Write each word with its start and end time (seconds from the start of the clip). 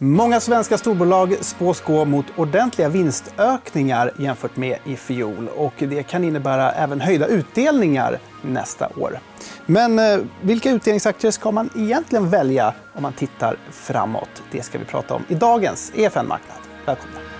Många 0.00 0.40
svenska 0.40 0.78
storbolag 0.78 1.36
spås 1.40 1.80
gå 1.80 2.04
mot 2.04 2.26
ordentliga 2.36 2.88
vinstökningar 2.88 4.12
jämfört 4.18 4.56
med 4.56 4.78
i 4.84 4.96
fjol. 4.96 5.48
Och 5.56 5.74
det 5.78 6.02
kan 6.02 6.24
innebära 6.24 6.72
även 6.72 7.00
höjda 7.00 7.26
utdelningar 7.26 8.18
nästa 8.42 8.88
år. 8.96 9.18
Men 9.66 9.98
eh, 9.98 10.18
vilka 10.40 10.70
utdelningsaktier 10.70 11.30
ska 11.30 11.50
man 11.50 11.70
egentligen 11.76 12.30
välja 12.30 12.74
om 12.94 13.02
man 13.02 13.12
tittar 13.12 13.56
framåt? 13.70 14.42
Det 14.50 14.62
ska 14.62 14.78
vi 14.78 14.84
prata 14.84 15.14
om 15.14 15.24
i 15.28 15.34
dagens 15.34 15.92
EFN 15.94 16.28
Marknad. 16.28 16.58
Välkomna. 16.86 17.37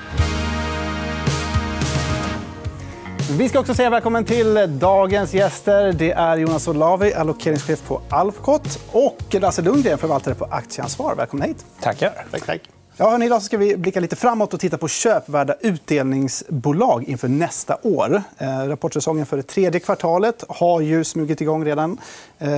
Vi 3.30 3.48
ska 3.48 3.60
också 3.60 3.74
säga 3.74 3.90
välkommen 3.90 4.24
till 4.24 4.78
dagens 4.78 5.34
gäster. 5.34 5.92
Det 5.92 6.12
är 6.12 6.36
Jonas 6.36 6.68
Olavi, 6.68 7.14
allokeringschef 7.14 7.82
på 7.86 8.00
Alfcot 8.08 8.80
och 8.92 9.34
Lasse 9.34 9.62
Lundgren, 9.62 9.98
förvaltare 9.98 10.34
på 10.34 10.44
Aktieansvar. 10.44 11.14
Välkomna 11.14 11.44
hit. 11.44 11.64
Tackar. 11.80 12.26
Tack, 12.30 12.46
tack. 12.46 12.60
Ja, 12.96 13.10
hörni, 13.10 13.26
idag 13.26 13.42
ska 13.42 13.58
vi 13.58 13.76
blicka 13.76 14.00
lite 14.00 14.16
framåt 14.16 14.54
och 14.54 14.60
titta 14.60 14.78
på 14.78 14.88
köpvärda 14.88 15.54
utdelningsbolag 15.60 17.04
inför 17.04 17.28
nästa 17.28 17.76
år. 17.82 18.22
Eh, 18.38 18.48
rapportsäsongen 18.48 19.26
för 19.26 19.36
det 19.36 19.42
tredje 19.42 19.80
kvartalet 19.80 20.44
har 20.48 20.80
ju 20.80 21.04
smugit 21.04 21.40
igång 21.40 21.64
redan. 21.64 21.98
Eh, 22.38 22.48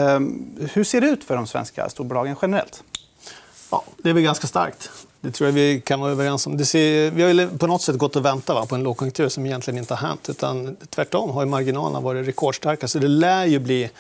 hur 0.72 0.84
ser 0.84 1.00
det 1.00 1.06
ut 1.06 1.24
för 1.24 1.36
de 1.36 1.46
svenska 1.46 1.88
storbolagen 1.88 2.36
generellt? 2.42 2.82
Ja, 3.70 3.84
det 4.02 4.10
är 4.10 4.14
väl 4.14 4.22
ganska 4.22 4.46
starkt. 4.46 4.90
Det 5.20 5.30
tror 5.30 5.48
jag 5.48 5.54
vi 5.54 5.80
kan 5.80 6.00
vara 6.00 6.10
överens 6.10 6.46
om. 6.46 6.58
Ser, 6.58 7.10
vi 7.10 7.22
har 7.22 7.58
på 7.58 7.66
något 7.66 7.82
sätt 7.82 7.96
gått 7.96 8.16
och 8.16 8.24
väntat 8.24 8.68
på 8.68 8.74
en 8.74 8.82
lågkonjunktur 8.82 9.28
som 9.28 9.46
egentligen 9.46 9.78
inte 9.78 9.94
har 9.94 10.08
hänt. 10.08 10.28
Utan 10.28 10.76
tvärtom 10.90 11.30
har 11.30 11.46
marginalerna 11.46 12.00
varit 12.00 12.26
rekordstarka. 12.26 12.88
Så 12.88 12.98
det 12.98 13.08
lär 13.08 13.44
ju 13.44 13.58
bli 13.58 13.90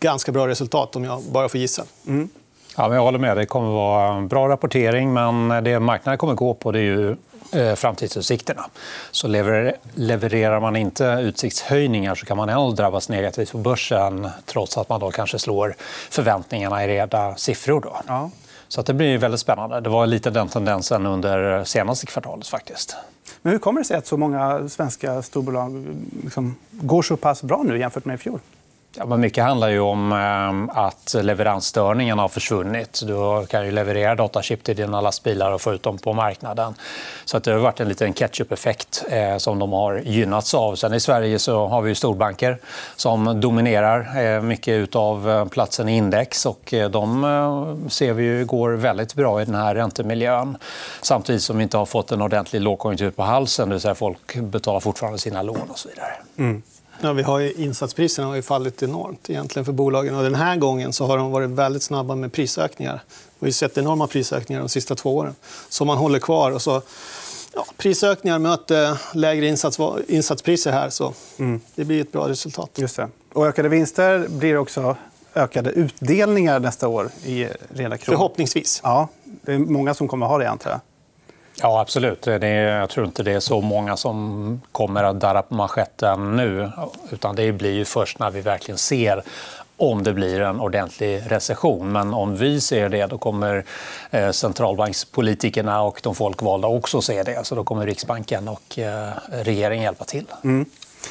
ganska 0.00 0.32
bra 0.32 0.48
resultat 0.48 0.96
om 0.96 1.04
jag 1.04 1.22
bara 1.22 1.48
får 1.48 1.60
gissa. 1.60 1.84
Mm. 2.06 2.28
Ja, 2.76 2.88
men 2.88 2.96
jag 2.96 3.02
håller 3.04 3.18
med. 3.18 3.36
Det 3.36 3.46
kommer 3.46 3.68
att 3.68 3.74
vara 3.74 4.20
bra 4.20 4.48
rapportering. 4.48 5.12
Men 5.12 5.64
det 5.64 5.80
marknaden 5.80 6.18
kommer 6.18 6.32
att 6.32 6.38
gå 6.38 6.54
på 6.54 6.72
det 6.72 6.78
är 6.78 6.82
ju 6.82 7.16
eh, 7.52 7.74
framtidsutsikterna. 7.74 8.64
Så 9.10 9.28
levererar 9.94 10.60
man 10.60 10.76
inte 10.76 11.04
utsiktshöjningar 11.04 12.14
så 12.14 12.26
kan 12.26 12.36
man 12.36 12.48
ändå 12.48 12.70
drabbas 12.70 13.08
negativt 13.08 13.52
på 13.52 13.58
börsen 13.58 14.28
trots 14.46 14.78
att 14.78 14.88
man 14.88 15.00
då 15.00 15.10
kanske 15.10 15.38
slår 15.38 15.74
förväntningarna 16.10 16.84
i 16.84 16.88
reda 16.88 17.36
siffror. 17.36 17.80
Då. 17.80 17.96
Ja. 18.06 18.30
Så 18.68 18.82
det 18.82 18.94
blir 18.94 19.18
väldigt 19.18 19.40
spännande. 19.40 19.80
Det 19.80 19.90
var 19.90 20.06
lite 20.06 20.30
den 20.30 20.48
tendensen 20.48 21.06
under 21.06 21.64
senaste 21.64 22.06
kvartalet. 22.06 22.46
faktiskt. 22.46 22.96
Men 23.42 23.52
hur 23.52 23.58
kommer 23.58 23.80
det 23.80 23.84
sig 23.84 23.96
att 23.96 24.06
så 24.06 24.16
många 24.16 24.68
svenska 24.68 25.22
storbolag 25.22 25.96
liksom 26.22 26.56
går 26.70 27.02
så 27.02 27.16
pass 27.16 27.42
bra 27.42 27.62
nu 27.62 27.78
jämfört 27.78 28.04
med 28.04 28.14
i 28.14 28.18
fjol? 28.18 28.40
Ja, 28.98 29.06
men 29.06 29.20
mycket 29.20 29.44
handlar 29.44 29.68
ju 29.68 29.80
om 29.80 30.12
eh, 30.12 30.78
att 30.84 31.14
leveransstörningarna 31.22 32.22
har 32.22 32.28
försvunnit. 32.28 33.02
Du 33.06 33.46
kan 33.46 33.64
ju 33.66 33.70
leverera 33.70 34.14
datachip 34.14 34.64
till 34.64 34.76
dina 34.76 35.00
lastbilar 35.00 35.52
och 35.52 35.60
få 35.60 35.72
ut 35.72 35.82
dem 35.82 35.98
på 35.98 36.12
marknaden. 36.12 36.74
Så 37.24 37.36
att 37.36 37.44
det 37.44 37.52
har 37.52 37.58
varit 37.58 37.80
en 37.80 37.88
liten 37.88 38.12
ketchup-effekt 38.12 39.04
eh, 39.10 39.36
som 39.36 39.58
de 39.58 39.72
har 39.72 39.98
gynnats 39.98 40.54
av. 40.54 40.74
Sen 40.74 40.94
I 40.94 41.00
Sverige 41.00 41.38
så 41.38 41.66
har 41.66 41.82
vi 41.82 41.94
storbanker 41.94 42.58
som 42.96 43.40
dominerar 43.40 44.24
eh, 44.24 44.42
mycket 44.42 44.96
av 44.96 45.48
platsen 45.48 45.88
i 45.88 45.96
index. 45.96 46.46
Och 46.46 46.74
de 46.90 47.86
ser 47.90 48.12
vi 48.12 48.24
ju 48.24 48.44
går 48.44 48.70
väldigt 48.70 49.14
bra 49.14 49.42
i 49.42 49.44
den 49.44 49.54
här 49.54 49.74
räntemiljön. 49.74 50.56
Samtidigt 51.02 51.42
som 51.42 51.56
vi 51.56 51.62
inte 51.62 51.76
har 51.76 51.86
fått 51.86 52.12
en 52.12 52.22
ordentlig 52.22 52.60
lågkonjunktur 52.60 53.10
på 53.10 53.22
halsen. 53.22 53.68
Det 53.68 53.74
vill 53.74 53.82
säga 53.82 53.94
folk 53.94 54.34
betalar 54.34 54.80
fortfarande 54.80 55.18
sina 55.18 55.42
lån 55.42 55.70
och 55.70 55.78
så 55.78 55.88
vidare. 55.88 56.12
Mm. 56.38 56.62
Ja, 57.00 57.12
vi 57.12 57.22
har 57.22 57.38
ju, 57.38 57.52
insatspriserna 57.52 58.28
har 58.28 58.34
ju 58.34 58.42
fallit 58.42 58.82
enormt 58.82 59.30
egentligen 59.30 59.64
för 59.64 59.72
bolagen. 59.72 60.14
Och 60.14 60.22
den 60.22 60.34
här 60.34 60.56
gången 60.56 60.92
så 60.92 61.06
har 61.06 61.18
de 61.18 61.30
varit 61.30 61.50
väldigt 61.50 61.82
snabba 61.82 62.14
med 62.14 62.32
prisökningar. 62.32 63.02
Vi 63.38 63.46
har 63.46 63.52
sett 63.52 63.78
enorma 63.78 64.06
prisökningar 64.06 64.60
de 64.60 64.68
sista 64.68 64.94
två 64.94 65.16
åren. 65.16 65.34
Så 65.68 65.84
man 65.84 65.98
håller 65.98 66.18
kvar. 66.18 66.50
Och 66.50 66.62
så, 66.62 66.82
ja, 67.54 67.66
prisökningar 67.76 68.38
möter 68.38 68.98
lägre 69.14 69.46
insats, 69.46 69.78
insatspriser 70.08 70.72
här. 70.72 70.90
Så 70.90 71.14
mm. 71.36 71.60
Det 71.74 71.84
blir 71.84 72.00
ett 72.00 72.12
bra 72.12 72.28
resultat. 72.28 72.70
Just 72.74 72.96
det. 72.96 73.08
Och 73.32 73.46
ökade 73.46 73.68
vinster 73.68 74.28
blir 74.28 74.56
också 74.56 74.96
ökade 75.34 75.70
utdelningar 75.70 76.60
nästa 76.60 76.88
år 76.88 77.10
i 77.24 77.44
reda 77.68 77.98
kronor. 77.98 78.16
Förhoppningsvis. 78.16 78.80
Ja, 78.82 79.08
det 79.24 79.52
är 79.52 79.58
många 79.58 79.94
som 79.94 80.08
kommer 80.08 80.26
att 80.26 80.30
ha 80.30 80.38
det, 80.38 80.50
antar 80.50 80.70
jag. 80.70 80.80
Ja, 81.62 81.80
absolut. 81.80 82.22
Det 82.22 82.46
är, 82.46 82.78
jag 82.78 82.90
tror 82.90 83.06
inte 83.06 83.22
det 83.22 83.32
är 83.32 83.40
så 83.40 83.60
många 83.60 83.96
som 83.96 84.60
kommer 84.72 85.04
att 85.04 85.20
darra 85.20 85.42
på 85.42 85.54
manschetten 85.54 86.36
nu. 86.36 86.70
Utan 87.10 87.36
det 87.36 87.52
blir 87.52 87.72
ju 87.72 87.84
först 87.84 88.18
när 88.18 88.30
vi 88.30 88.40
verkligen 88.40 88.78
ser 88.78 89.22
om 89.76 90.02
det 90.02 90.12
blir 90.12 90.40
en 90.40 90.60
ordentlig 90.60 91.22
recession. 91.26 91.92
Men 91.92 92.14
om 92.14 92.36
vi 92.36 92.60
ser 92.60 92.88
det, 92.88 93.06
då 93.06 93.18
kommer 93.18 93.64
eh, 94.10 94.30
centralbankspolitikerna 94.30 95.82
och 95.82 96.00
de 96.02 96.14
folkvalda 96.14 96.68
också 96.68 97.00
se 97.00 97.22
det. 97.22 97.46
Så 97.46 97.54
då 97.54 97.64
kommer 97.64 97.86
Riksbanken 97.86 98.48
och 98.48 98.78
eh, 98.78 99.10
regeringen 99.30 99.84
hjälpa 99.84 100.04
till. 100.04 100.26
Mm. 100.44 100.64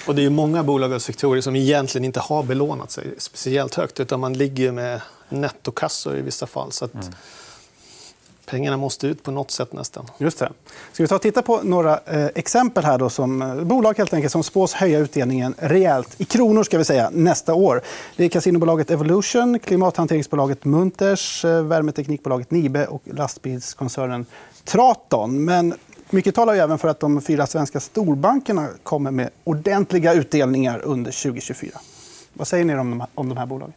Och 0.07 0.15
det 0.15 0.25
är 0.25 0.29
många 0.29 0.63
bolag 0.63 0.91
och 0.91 1.01
sektorer 1.01 1.41
som 1.41 1.55
egentligen 1.55 2.05
inte 2.05 2.19
har 2.19 2.43
belånat 2.43 2.91
sig 2.91 3.05
speciellt 3.17 3.75
högt. 3.75 3.99
utan 3.99 4.19
Man 4.19 4.33
ligger 4.33 4.71
med 4.71 5.01
nettokassor 5.29 6.17
i 6.17 6.21
vissa 6.21 6.47
fall. 6.47 6.71
Så 6.71 6.85
att... 6.85 6.93
mm 6.93 7.13
pengarna 8.47 8.77
måste 8.77 9.07
ut 9.07 9.23
på 9.23 9.31
något 9.31 9.51
sätt 9.51 9.73
nästan. 9.73 10.05
Just 10.17 10.39
det. 10.39 10.51
Ska 10.91 11.03
vi 11.03 11.07
ta 11.07 11.15
och 11.15 11.21
titta 11.21 11.41
på 11.41 11.61
några 11.63 11.99
eh, 12.05 12.25
exempel 12.35 12.83
här 12.83 12.97
då 12.97 13.09
som 13.09 13.41
eh, 13.41 13.55
bolag 13.55 13.97
helt 13.97 14.13
enkelt 14.13 14.31
som 14.31 14.43
spås 14.43 14.73
höja 14.73 14.99
utdelningen 14.99 15.55
rejält 15.57 16.15
i 16.17 16.25
kronor 16.25 16.63
ska 16.63 16.77
vi 16.77 16.85
säga 16.85 17.09
nästa 17.13 17.53
år. 17.53 17.81
Det 18.15 18.25
är 18.25 18.29
kasinobolaget 18.29 18.91
Evolution, 18.91 19.59
klimathanteringsbolaget 19.59 20.65
Munters, 20.65 21.45
eh, 21.45 21.63
värmeteknikbolaget 21.63 22.51
Nibe 22.51 22.87
och 22.87 23.01
lastbilskoncernen 23.05 24.25
Traton. 24.63 25.45
Men 25.45 25.73
mycket 26.09 26.35
talar 26.35 26.53
ju 26.53 26.59
även 26.59 26.77
för 26.77 26.87
att 26.87 26.99
de 26.99 27.21
fyra 27.21 27.47
svenska 27.47 27.79
storbankerna 27.79 28.67
kommer 28.83 29.11
med 29.11 29.29
ordentliga 29.43 30.13
utdelningar 30.13 30.81
under 30.83 31.11
2024. 31.11 31.79
Vad 32.33 32.47
säger 32.47 32.65
ni 32.65 32.75
om 33.15 33.29
de 33.29 33.37
här 33.37 33.45
bolagen? 33.45 33.73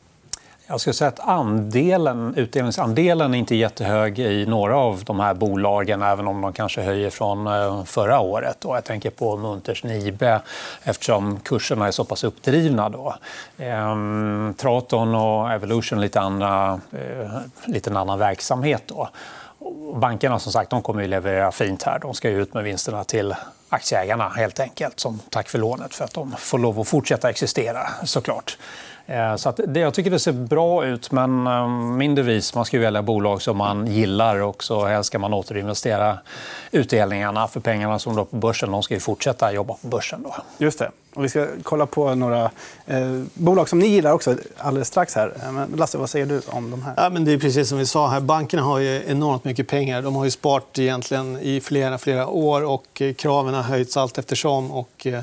Jag 0.71 0.81
skulle 0.81 0.95
säga 0.95 1.09
att 1.09 1.21
andelen, 1.21 2.35
utdelningsandelen 2.37 3.35
är 3.35 3.39
inte 3.39 3.57
jättehög 3.57 4.19
i 4.19 4.47
några 4.47 4.77
av 4.77 5.05
de 5.05 5.21
här 5.21 5.35
bolagen 5.35 6.03
även 6.03 6.29
om 6.29 6.41
de 6.41 6.53
kanske 6.53 6.83
höjer 6.83 7.11
från 7.11 7.47
eh, 7.47 7.85
förra 7.85 8.21
året. 8.21 8.57
Jag 8.63 8.85
tänker 8.85 9.11
på 9.11 9.37
Munters 9.37 9.85
Nibe 9.85 10.41
eftersom 10.83 11.41
kurserna 11.41 11.87
är 11.87 11.91
så 11.91 12.05
pass 12.05 12.25
uppdrivna. 12.25 12.89
Då. 12.89 13.15
Ehm, 13.59 14.55
Traton 14.59 15.15
och 15.15 15.53
Evolution 15.53 16.01
lite, 16.01 16.21
andra, 16.21 16.81
eh, 16.93 17.31
lite 17.65 17.91
en 17.91 17.97
annan 17.97 18.19
verksamhet. 18.19 18.83
Då. 18.87 19.09
Bankerna 19.95 20.39
som 20.39 20.53
sagt, 20.53 20.71
de 20.71 20.83
kommer 20.83 21.03
att 21.03 21.09
leverera 21.09 21.53
fint 21.53 21.83
här. 21.83 21.99
De 21.99 22.15
ska 22.15 22.29
ut 22.29 22.55
med 22.55 22.65
vinsterna 22.65 23.05
till 23.05 23.35
aktieägarna 23.69 24.29
helt 24.29 24.61
enkelt 24.61 25.01
som 25.01 25.21
tack 25.31 25.49
för 25.49 25.59
lånet 25.59 25.95
för 25.95 26.05
att 26.05 26.15
de 26.15 26.35
får 26.39 26.59
lov 26.59 26.81
att 26.81 26.89
fortsätta 26.89 27.31
existera 27.31 27.89
såklart. 28.05 28.59
Eh, 29.11 29.37
så 29.37 29.49
att 29.49 29.61
det, 29.67 29.81
jag 29.81 29.95
tycker 29.95 30.11
det 30.11 30.19
ser 30.19 30.33
bra 30.33 30.87
ut, 30.87 31.13
men 31.13 31.47
eh, 31.47 31.69
min 31.69 32.15
devis 32.15 32.55
man 32.55 32.65
ska 32.65 32.79
välja 32.79 33.03
bolag 33.03 33.43
som 33.43 33.57
man 33.57 33.87
gillar 33.87 34.37
och 34.37 34.65
så 34.65 34.87
helst 34.87 35.07
ska 35.07 35.19
man 35.19 35.35
återinvestera 35.35 36.19
utdelningarna. 36.71 37.49
För 37.49 37.61
pengarna 37.61 37.99
som 37.99 38.17
då 38.17 38.25
på 38.25 38.37
börsen 38.37 38.71
de 38.71 38.83
ska 38.83 38.95
ju 38.95 39.01
fortsätta 39.01 39.53
jobba 39.53 39.75
på 39.75 39.87
börsen. 39.89 40.23
Då. 40.23 40.35
Just 40.59 40.79
det. 40.79 40.91
Och 41.15 41.25
vi 41.25 41.29
ska 41.29 41.47
kolla 41.63 41.87
på 41.87 42.15
några 42.15 42.51
eh, 42.87 43.23
bolag 43.35 43.69
som 43.69 43.79
ni 43.79 43.87
gillar 43.87 44.13
också 44.13 44.37
alldeles 44.57 44.89
strax. 44.89 45.15
här. 45.15 45.33
Eh, 45.43 45.53
men 45.53 45.71
Lasse, 45.77 45.99
vad 45.99 46.11
säger 46.11 46.27
du 46.27 46.41
om 46.47 46.71
de 46.71 46.83
här? 46.83 46.95
Ja, 46.97 47.11
men 47.11 47.25
det 47.25 47.33
är 47.33 47.39
precis 47.39 47.69
som 47.69 47.79
vi 47.79 47.87
sa. 47.87 48.09
här. 48.09 48.21
Bankerna 48.21 48.63
har 48.63 48.79
ju 48.79 49.03
enormt 49.07 49.45
mycket 49.45 49.69
pengar. 49.69 50.03
De 50.03 50.17
har 50.17 50.25
ju 50.25 50.31
sparat 50.31 50.79
egentligen 50.79 51.39
i 51.41 51.61
flera, 51.61 51.99
flera 51.99 52.27
år 52.27 52.65
och 52.65 53.03
kraven 53.17 53.55
har 53.55 53.63
höjts 53.63 53.97
allt 53.97 54.19
eftersom. 54.19 54.71
Och, 54.71 55.07
eh, 55.07 55.23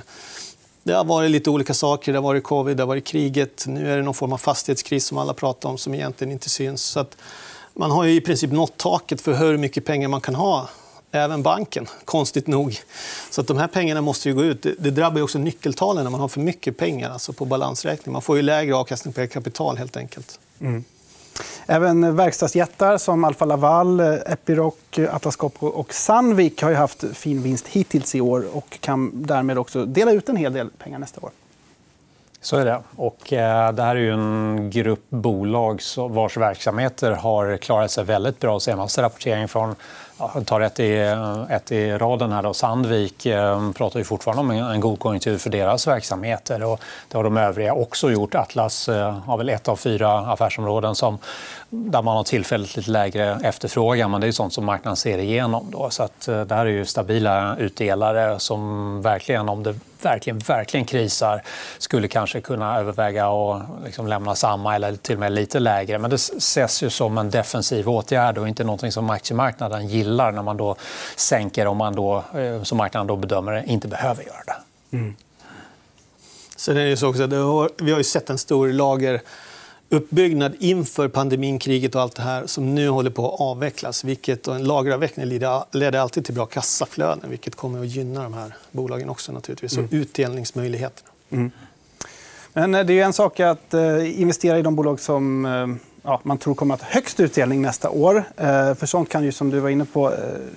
det 0.88 0.94
har 0.94 1.06
varit 1.06 1.32
lite 1.32 1.50
olika 1.50 1.74
saker. 1.74 2.14
Det 2.14 2.18
har 2.18 2.24
varit 2.24 2.44
covid, 2.44 2.78
det 2.78 2.84
har 2.84 2.88
varit 2.88 3.06
kriget. 3.06 3.66
Nu 3.68 3.92
är 3.92 3.98
det 3.98 4.04
någon 4.04 4.14
form 4.14 4.34
av 4.34 4.38
fastighetskris 4.38 5.06
som 5.06 5.18
alla 5.18 5.34
pratar 5.34 5.70
om 5.70 5.78
som 5.78 5.94
egentligen 5.94 6.32
inte 6.32 6.50
syns. 6.50 6.84
Så 6.84 7.00
att 7.00 7.18
man 7.74 7.92
har 7.92 8.06
i 8.06 8.22
princip 8.22 8.52
nått 8.52 8.78
taket 8.78 9.22
för 9.22 9.34
hur 9.34 9.58
mycket 9.58 9.86
pengar 9.86 10.08
man 10.08 10.22
kan 10.22 10.36
ha. 10.36 10.70
Även 11.12 11.44
banken, 11.44 11.88
konstigt 12.06 12.48
nog. 12.48 12.80
Så 13.30 13.42
att 13.42 13.48
de 13.48 13.58
här 13.58 13.68
pengarna 13.68 14.02
måste 14.02 14.30
ju 14.30 14.36
gå 14.36 14.44
ut. 14.44 14.62
Det 14.62 14.92
drabbar 14.92 15.18
ju 15.18 15.24
också 15.24 15.40
nyckeltalen 15.40 16.04
när 16.04 16.12
man 16.12 16.20
har 16.20 16.28
för 16.28 16.40
mycket 16.40 16.78
pengar 16.78 17.10
alltså 17.10 17.34
på 17.34 17.46
balansräkningen. 17.46 18.14
Man 18.14 18.22
får 18.22 18.36
ju 18.36 18.42
lägre 18.42 18.76
avkastning 18.76 19.14
på 19.14 19.28
kapital 19.28 19.78
helt 19.78 19.98
enkelt. 19.98 20.40
Mm. 20.60 20.84
Även 21.66 22.16
verkstadsjättar 22.16 22.98
som 22.98 23.24
Alfa 23.24 23.46
Laval, 23.46 24.00
Epiroc, 24.00 24.76
Atlas 25.12 25.36
Copco 25.36 25.68
och 25.68 25.94
Sandvik 25.94 26.62
har 26.62 26.74
haft 26.74 27.04
fin 27.14 27.42
vinst 27.42 27.68
hittills 27.68 28.16
i 28.16 28.22
år 28.22 28.46
och 28.54 28.78
kan 28.82 29.12
därmed 29.14 29.58
också 29.58 29.86
dela 29.86 30.12
ut 30.12 30.30
en 30.30 30.36
hel 30.36 30.54
del 30.54 30.70
pengar 30.70 31.00
nästa 31.00 31.22
år. 31.22 31.32
Så 32.42 32.58
är 32.58 32.66
det. 32.66 32.80
Och, 32.96 33.34
eh, 33.34 33.72
det 33.72 33.84
här 33.84 33.96
är 33.96 34.00
ju 34.00 34.14
en 34.14 34.70
grupp 34.70 35.10
bolag 35.10 35.82
vars 36.10 36.38
verksamheter 36.38 37.12
har 37.12 37.58
klarat 37.58 37.92
sig 37.92 38.04
väldigt 38.04 38.40
bra. 38.40 38.60
Senaste 38.60 39.02
rapporteringen 39.02 39.48
från 39.48 39.76
jag 40.20 40.46
tar 40.46 40.62
ett 40.62 40.80
i, 40.80 41.16
ett 41.50 41.72
i 41.72 41.92
raden 41.92 42.32
här. 42.32 42.44
Då. 42.44 42.54
Sandvik 42.54 43.26
eh, 43.26 43.72
pratar 43.72 44.00
ju 44.00 44.04
fortfarande 44.04 44.42
om 44.42 44.72
en 44.72 44.80
god 44.80 45.00
konjunktur 45.00 45.38
för 45.38 45.50
deras 45.50 45.88
verksamheter. 45.88 46.64
Och 46.64 46.80
det 47.08 47.18
har 47.18 47.24
de 47.24 47.38
övriga 47.38 47.74
också 47.74 48.12
gjort. 48.12 48.36
Atlas 48.36 48.90
eh, 48.90 49.12
har 49.12 49.38
väl 49.38 49.50
ett 49.50 49.68
av 49.68 49.76
fyra 49.76 50.20
affärsområden 50.20 50.96
som, 50.96 51.18
där 51.70 52.02
man 52.02 52.18
har 52.18 52.24
tillfälligt 52.24 52.76
lite 52.76 52.92
lägre 52.92 53.40
efterfrågan. 53.44 54.12
Men 54.12 54.22
det 54.22 54.28
är 54.28 54.32
sånt 54.32 54.54
som 54.54 54.66
marknaden 54.66 54.98
ser 54.98 55.18
igenom. 55.18 55.68
Då. 55.72 55.90
Så 55.90 56.04
att, 56.04 56.28
eh, 56.28 56.42
det 56.42 56.56
här 56.56 56.66
är 56.66 56.70
ju 56.70 56.86
stabila 56.86 57.58
utdelare 57.58 58.40
som 58.40 59.02
verkligen, 59.02 59.50
om 59.50 59.64
det 59.64 59.76
verkligen, 60.02 60.40
verkligen 60.40 60.86
krisar 60.86 61.42
skulle 61.78 62.08
kanske 62.08 62.42
kunna 62.42 62.80
överväga 62.80 63.28
att 63.28 63.64
liksom 63.86 64.08
lämna 64.08 64.36
samma 64.36 64.76
eller 64.76 64.96
till 64.96 65.16
och 65.16 65.20
med 65.20 65.32
lite 65.32 65.60
lägre. 65.60 66.00
Men 66.00 66.10
det 66.10 66.16
ses 66.16 66.84
ju 66.84 66.90
som 66.90 67.18
en 67.18 67.30
defensiv 67.30 67.90
åtgärd 67.90 68.38
och 68.38 68.48
inte 68.48 68.64
något 68.64 68.94
som 68.94 69.10
aktiemarknaden 69.10 69.88
gillar 69.88 70.32
när 70.32 70.44
man 70.44 70.58
då 70.58 70.76
sänker 71.16 71.68
om 71.68 71.78
man 71.78 71.96
då, 71.96 72.24
eh, 72.36 72.64
som 72.64 72.78
marknaden 72.78 73.08
då 73.08 73.16
bedömer 73.16 73.70
inte 73.70 73.88
behöver 73.88 74.24
göra 74.24 74.44
det. 74.46 74.98
Mm. 74.98 75.16
Sen 76.56 76.78
är 76.78 76.86
det 76.86 76.98
så 76.98 77.10
också, 77.10 77.28
vi 77.78 77.92
har 77.92 77.98
ju 77.98 78.04
sett 78.04 78.30
en 78.30 78.38
stor 78.38 78.68
lager 78.68 79.22
uppbyggnad 79.90 80.56
inför 80.60 81.08
pandemin, 81.08 81.60
kriget 81.60 81.96
och 81.96 82.02
allt 82.02 82.16
det 82.16 82.22
här 82.22 82.48
som 82.48 82.76
nu 82.76 82.90
håller 82.90 83.10
på 83.10 83.34
att 83.34 83.42
avvecklas. 83.42 84.04
Vilket, 84.04 84.48
och 84.48 84.56
en 84.56 84.64
lageravveckling 84.64 85.26
leder 85.72 85.98
alltid 85.98 86.26
till 86.26 86.34
bra 86.34 86.46
kassaflöden 86.46 87.30
vilket 87.30 87.56
kommer 87.56 87.80
att 87.80 87.88
gynna 87.88 88.24
de 88.24 88.34
här 88.34 88.56
bolagen 88.72 89.10
också 89.10 89.32
naturligtvis. 89.32 89.74
Mm. 89.74 89.86
Och 89.86 89.94
utdelningsmöjligheterna. 89.94 91.10
Mm. 91.30 91.52
Men 92.58 92.76
eh, 92.76 92.86
det 92.86 93.00
är 93.00 93.06
en 93.06 93.14
sak 93.14 93.40
att 93.40 93.74
eh, 93.74 94.22
investera 94.22 94.60
i 94.60 94.62
de 94.62 94.76
bolag 94.76 95.00
som 95.00 95.46
eh, 95.46 95.68
ja, 96.02 96.22
man 96.24 96.38
tror 96.38 96.56
kommer 96.56 96.74
att 96.76 96.82
ha 96.82 96.90
högst 96.90 97.20
utdelning 97.20 97.62
nästa 97.62 97.90
år. 97.90 98.24
För 98.76 98.86
sånt 98.86 99.10
kan 99.10 99.24
ju, 99.24 99.32
som 99.32 99.50
du 99.50 99.60
var 99.60 99.70
inne 99.70 99.86
på, 99.86 100.14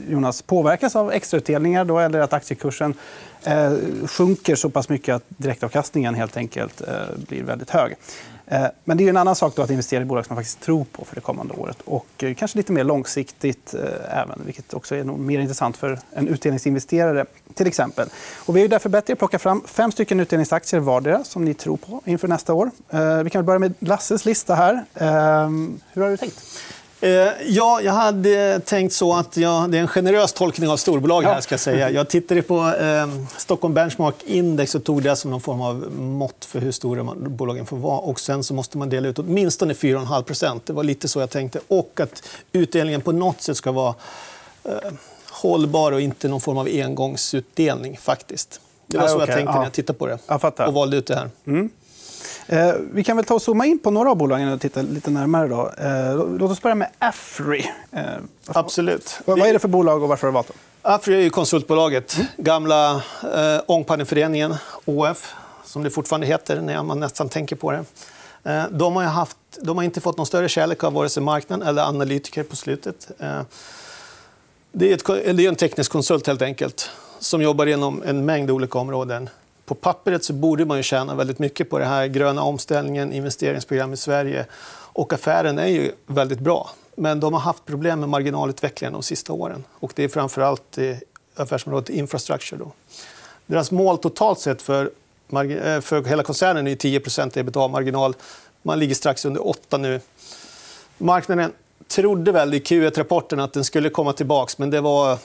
Jonas, 0.08 0.42
påverkas 0.42 0.96
av 0.96 1.12
extrautdelningar 1.12 1.84
då, 1.84 1.98
eller 1.98 2.20
att 2.20 2.32
aktiekursen 2.32 2.94
sjunker 4.06 4.54
så 4.54 4.70
pass 4.70 4.88
mycket 4.88 5.14
att 5.14 5.22
direktavkastningen 5.28 6.14
helt 6.14 6.36
enkelt 6.36 6.82
blir 7.28 7.42
väldigt 7.42 7.70
hög. 7.70 7.96
Eh, 8.50 8.66
men 8.84 8.96
det 8.96 9.04
är 9.04 9.08
en 9.08 9.16
annan 9.16 9.36
sak 9.36 9.56
då 9.56 9.62
att 9.62 9.70
investera 9.70 10.02
i 10.02 10.04
bolag 10.04 10.26
som 10.26 10.34
man 10.34 10.42
faktiskt 10.42 10.60
tror 10.60 10.84
på 10.84 11.04
för 11.04 11.14
det 11.14 11.20
kommande 11.20 11.54
året. 11.54 11.76
Och 11.84 12.06
eh, 12.18 12.34
kanske 12.34 12.58
lite 12.58 12.72
mer 12.72 12.84
långsiktigt 12.84 13.74
eh, 13.74 14.18
även, 14.18 14.42
vilket 14.44 14.74
också 14.74 14.94
är 14.94 15.04
mer 15.04 15.40
intressant 15.40 15.76
för 15.76 15.98
en 16.12 16.28
utdelningsinvesterare. 16.28 17.26
till 17.54 17.66
exempel. 17.66 18.08
Och 18.46 18.56
vi 18.56 18.60
har 18.60 18.68
därför 18.68 18.88
bett 18.88 19.10
er 19.10 19.14
plocka 19.14 19.38
fram 19.38 19.62
fem 19.66 19.92
stycken 19.92 20.20
utdelningsaktier 20.20 20.80
vardera 20.80 21.24
som 21.24 21.44
ni 21.44 21.54
tror 21.54 21.76
på 21.76 22.02
inför 22.04 22.28
nästa 22.28 22.54
år. 22.54 22.70
Vi 23.22 23.30
kan 23.30 23.44
börja 23.44 23.58
med 23.58 23.74
Lasses 23.78 24.24
lista 24.24 24.54
här. 24.54 24.84
Hur 25.92 26.02
har 26.02 26.10
du 26.10 26.16
tänkt? 26.16 26.42
Eh, 27.02 27.10
ja, 27.46 27.80
jag 27.80 27.92
hade 27.92 28.60
tänkt 28.60 28.92
så 28.92 29.14
att 29.14 29.36
jag, 29.36 29.70
det 29.70 29.78
är 29.78 29.80
en 29.80 29.88
generös 29.88 30.32
tolkning 30.32 30.68
av 30.68 30.76
storbolag. 30.76 31.22
här. 31.22 31.40
Ska 31.40 31.52
jag, 31.52 31.60
säga. 31.60 31.90
jag 31.90 32.08
tittade 32.08 32.42
på 32.42 32.74
eh, 32.80 33.08
Stockholm 33.36 33.74
Benchmark 33.74 34.14
Index 34.24 34.74
och 34.74 34.84
tog 34.84 35.02
det 35.02 35.16
som 35.16 35.30
någon 35.30 35.40
form 35.40 35.60
av 35.60 35.92
mått 35.98 36.44
för 36.44 36.60
hur 36.60 36.72
stora 36.72 37.04
bolagen 37.14 37.66
får 37.66 37.76
vara. 37.76 37.98
Och 37.98 38.20
sen 38.20 38.44
så 38.44 38.54
måste 38.54 38.78
man 38.78 38.88
dela 38.88 39.08
ut 39.08 39.18
åtminstone 39.18 39.74
4,5% 39.74 40.60
Det 40.64 40.72
var 40.72 40.84
lite 40.84 41.08
så 41.08 41.20
jag 41.20 41.30
tänkte. 41.30 41.60
Och 41.68 42.00
att 42.00 42.22
utdelningen 42.52 43.00
på 43.00 43.12
något 43.12 43.42
sätt 43.42 43.56
ska 43.56 43.72
vara 43.72 43.94
eh, 44.64 44.72
hållbar 45.30 45.92
och 45.92 46.00
inte 46.00 46.28
någon 46.28 46.40
form 46.40 46.58
av 46.58 46.66
engångsutdelning. 46.66 47.96
faktiskt. 47.96 48.60
Det 48.86 48.98
var 48.98 49.08
så 49.08 49.18
jag 49.18 49.26
tänkte 49.26 49.54
när 49.54 49.64
jag 49.64 49.72
tittade 49.72 49.98
på 49.98 50.06
det 50.06 50.18
och 50.66 50.74
valde 50.74 50.96
ut 50.96 51.06
det 51.06 51.14
här. 51.14 51.30
Mm. 51.46 51.70
Eh, 52.46 52.72
vi 52.92 53.04
kan 53.04 53.16
väl 53.16 53.26
ta 53.26 53.34
och 53.34 53.42
zooma 53.42 53.66
in 53.66 53.78
på 53.78 53.90
några 53.90 54.10
av 54.10 54.16
bolagen 54.16 54.52
och 54.52 54.60
titta 54.60 54.82
lite 54.82 55.10
närmare. 55.10 55.48
Då. 55.48 55.72
Eh, 55.78 56.38
låt 56.38 56.50
oss 56.50 56.62
börja 56.62 56.74
med 56.74 56.88
Afry. 56.98 57.64
Eh, 57.92 58.02
Absolut. 58.46 59.20
Vad 59.24 59.38
är 59.38 59.52
det 59.52 59.58
för 59.58 59.68
bolag 59.68 60.02
och 60.02 60.08
varför 60.08 60.26
har 60.26 60.32
du 60.32 60.34
valt 60.34 60.48
dem? 60.48 60.56
Afry 60.82 61.14
är 61.14 61.20
ju 61.20 61.30
konsultbolaget. 61.30 62.14
Mm. 62.14 62.26
Gamla 62.36 62.94
eh, 63.34 63.60
Ångpanneföreningen, 63.66 64.54
ÅF, 64.84 65.34
som 65.64 65.82
det 65.82 65.90
fortfarande 65.90 66.26
heter 66.26 66.60
när 66.60 66.82
man 66.82 67.00
nästan 67.00 67.28
tänker 67.28 67.56
på 67.56 67.70
det. 67.70 67.84
Eh, 68.44 68.64
de, 68.70 68.96
har 68.96 69.02
haft, 69.02 69.36
de 69.60 69.76
har 69.76 69.84
inte 69.84 70.00
fått 70.00 70.16
någon 70.16 70.26
större 70.26 70.48
kärlek 70.48 70.84
av 70.84 70.92
vare 70.92 71.08
sig 71.08 71.22
marknaden 71.22 71.68
eller 71.68 71.82
analytiker 71.82 72.42
på 72.42 72.56
slutet. 72.56 73.10
Eh, 73.18 73.40
det 74.72 74.90
är, 74.90 74.94
ett, 74.94 75.36
det 75.36 75.44
är 75.44 75.48
en 75.48 75.56
teknisk 75.56 75.92
konsult 75.92 76.26
helt 76.26 76.42
enkelt 76.42 76.90
som 77.18 77.42
jobbar 77.42 77.66
inom 77.66 78.02
en 78.06 78.24
mängd 78.24 78.50
olika 78.50 78.78
områden 78.78 79.28
på 79.70 79.74
pappret 79.74 80.24
så 80.24 80.32
borde 80.32 80.64
man 80.64 80.76
ju 80.76 80.82
tjäna 80.82 81.14
väldigt 81.14 81.38
mycket 81.38 81.70
på 81.70 81.78
den 81.78 81.88
här 81.88 82.06
gröna 82.06 82.42
omställningen, 82.42 83.12
investeringsprogram 83.12 83.92
i 83.92 83.96
Sverige. 83.96 84.46
Och 84.92 85.12
affären 85.12 85.58
är 85.58 85.66
ju 85.66 85.92
väldigt 86.06 86.38
bra. 86.38 86.70
Men 86.94 87.20
de 87.20 87.32
har 87.32 87.40
haft 87.40 87.66
problem 87.66 88.00
med 88.00 88.08
marginalutvecklingen 88.08 88.92
de 88.92 89.02
sista 89.02 89.32
åren. 89.32 89.64
Och 89.72 89.92
det 89.96 90.04
är 90.04 90.08
framför 90.08 90.42
allt 90.42 90.78
affärsområdet 91.36 91.88
infrastructure. 91.88 92.58
Då. 92.58 92.72
Deras 93.46 93.70
mål 93.70 93.98
totalt 93.98 94.40
sett 94.40 94.62
för, 94.62 94.84
eh, 94.84 95.80
för 95.80 96.04
hela 96.04 96.22
koncernen 96.22 96.66
är 96.66 96.76
10 96.76 97.00
ebitda-marginal. 97.40 98.14
Man 98.62 98.78
ligger 98.78 98.94
strax 98.94 99.24
under 99.24 99.48
8 99.48 99.78
nu. 99.78 100.00
Marknaden 100.98 101.52
trodde 101.88 102.32
väl 102.32 102.54
i 102.54 102.58
Q1-rapporten 102.58 103.40
att 103.40 103.52
den 103.52 103.64
skulle 103.64 103.90
komma 103.90 104.12
tillbaka, 104.12 104.52
men 104.56 104.70
det 104.70 104.80
var 104.80 105.18